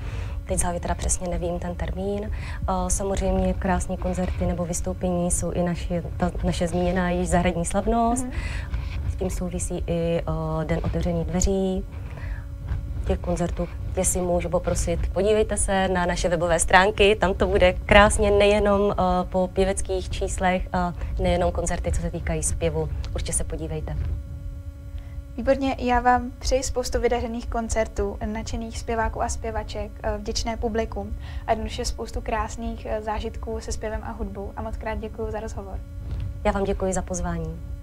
Teď 0.47 0.59
závěr 0.59 0.83
teda 0.83 0.95
přesně 0.95 1.29
nevím 1.29 1.59
ten 1.59 1.75
termín. 1.75 2.31
Samozřejmě 2.89 3.55
krásné 3.55 3.97
koncerty 3.97 4.47
nebo 4.47 4.65
vystoupení 4.65 5.31
jsou 5.31 5.51
i 5.51 5.63
naši, 5.63 6.03
ta 6.17 6.31
naše 6.45 6.69
zmíněná 6.69 7.11
již 7.11 7.29
zahradní 7.29 7.65
slavnost. 7.65 8.27
Mm-hmm. 8.27 9.11
S 9.13 9.17
tím 9.17 9.31
souvisí 9.31 9.85
i 9.87 10.23
Den 10.65 10.81
otevřených 10.85 11.27
dveří 11.27 11.85
těch 13.07 13.19
koncertů, 13.19 13.69
jestli 13.97 14.21
můžu 14.21 14.49
poprosit, 14.49 15.01
podívejte 15.13 15.57
se 15.57 15.89
na 15.89 16.07
naše 16.07 16.29
webové 16.29 16.61
stránky, 16.61 17.17
tam 17.17 17.35
to 17.35 17.47
bude 17.47 17.73
krásně 17.73 18.31
nejenom 18.31 18.81
uh, 18.81 18.95
po 19.29 19.49
pěveckých 19.53 20.11
číslech 20.11 20.69
a 20.73 20.93
nejenom 21.23 21.53
koncerty, 21.53 21.93
co 21.93 22.01
se 22.01 22.11
týkají 22.11 22.43
zpěvu. 22.43 22.89
Určitě 23.15 23.33
se 23.33 23.45
podívejte. 23.45 23.97
Výborně, 25.37 25.77
já 25.79 26.01
vám 26.01 26.31
přeji 26.39 26.63
spoustu 26.63 27.01
vydařených 27.01 27.47
koncertů, 27.47 28.19
nadšených 28.25 28.79
zpěváků 28.79 29.23
a 29.23 29.29
zpěvaček, 29.29 29.91
eh, 30.03 30.19
vděčné 30.19 30.57
publikum 30.57 31.17
a 31.47 31.51
jednoduše 31.51 31.85
spoustu 31.85 32.21
krásných 32.21 32.87
eh, 32.87 33.03
zážitků 33.03 33.61
se 33.61 33.73
zpěvem 33.73 34.01
a 34.05 34.13
hudbou. 34.13 34.53
A 34.57 34.63
moc 34.63 34.77
krát 34.77 34.99
děkuji 34.99 35.31
za 35.31 35.41
rozhovor. 35.41 35.81
Já 36.45 36.53
vám 36.53 36.65
děkuji 36.65 36.93
za 36.93 37.03
pozvání. 37.03 37.77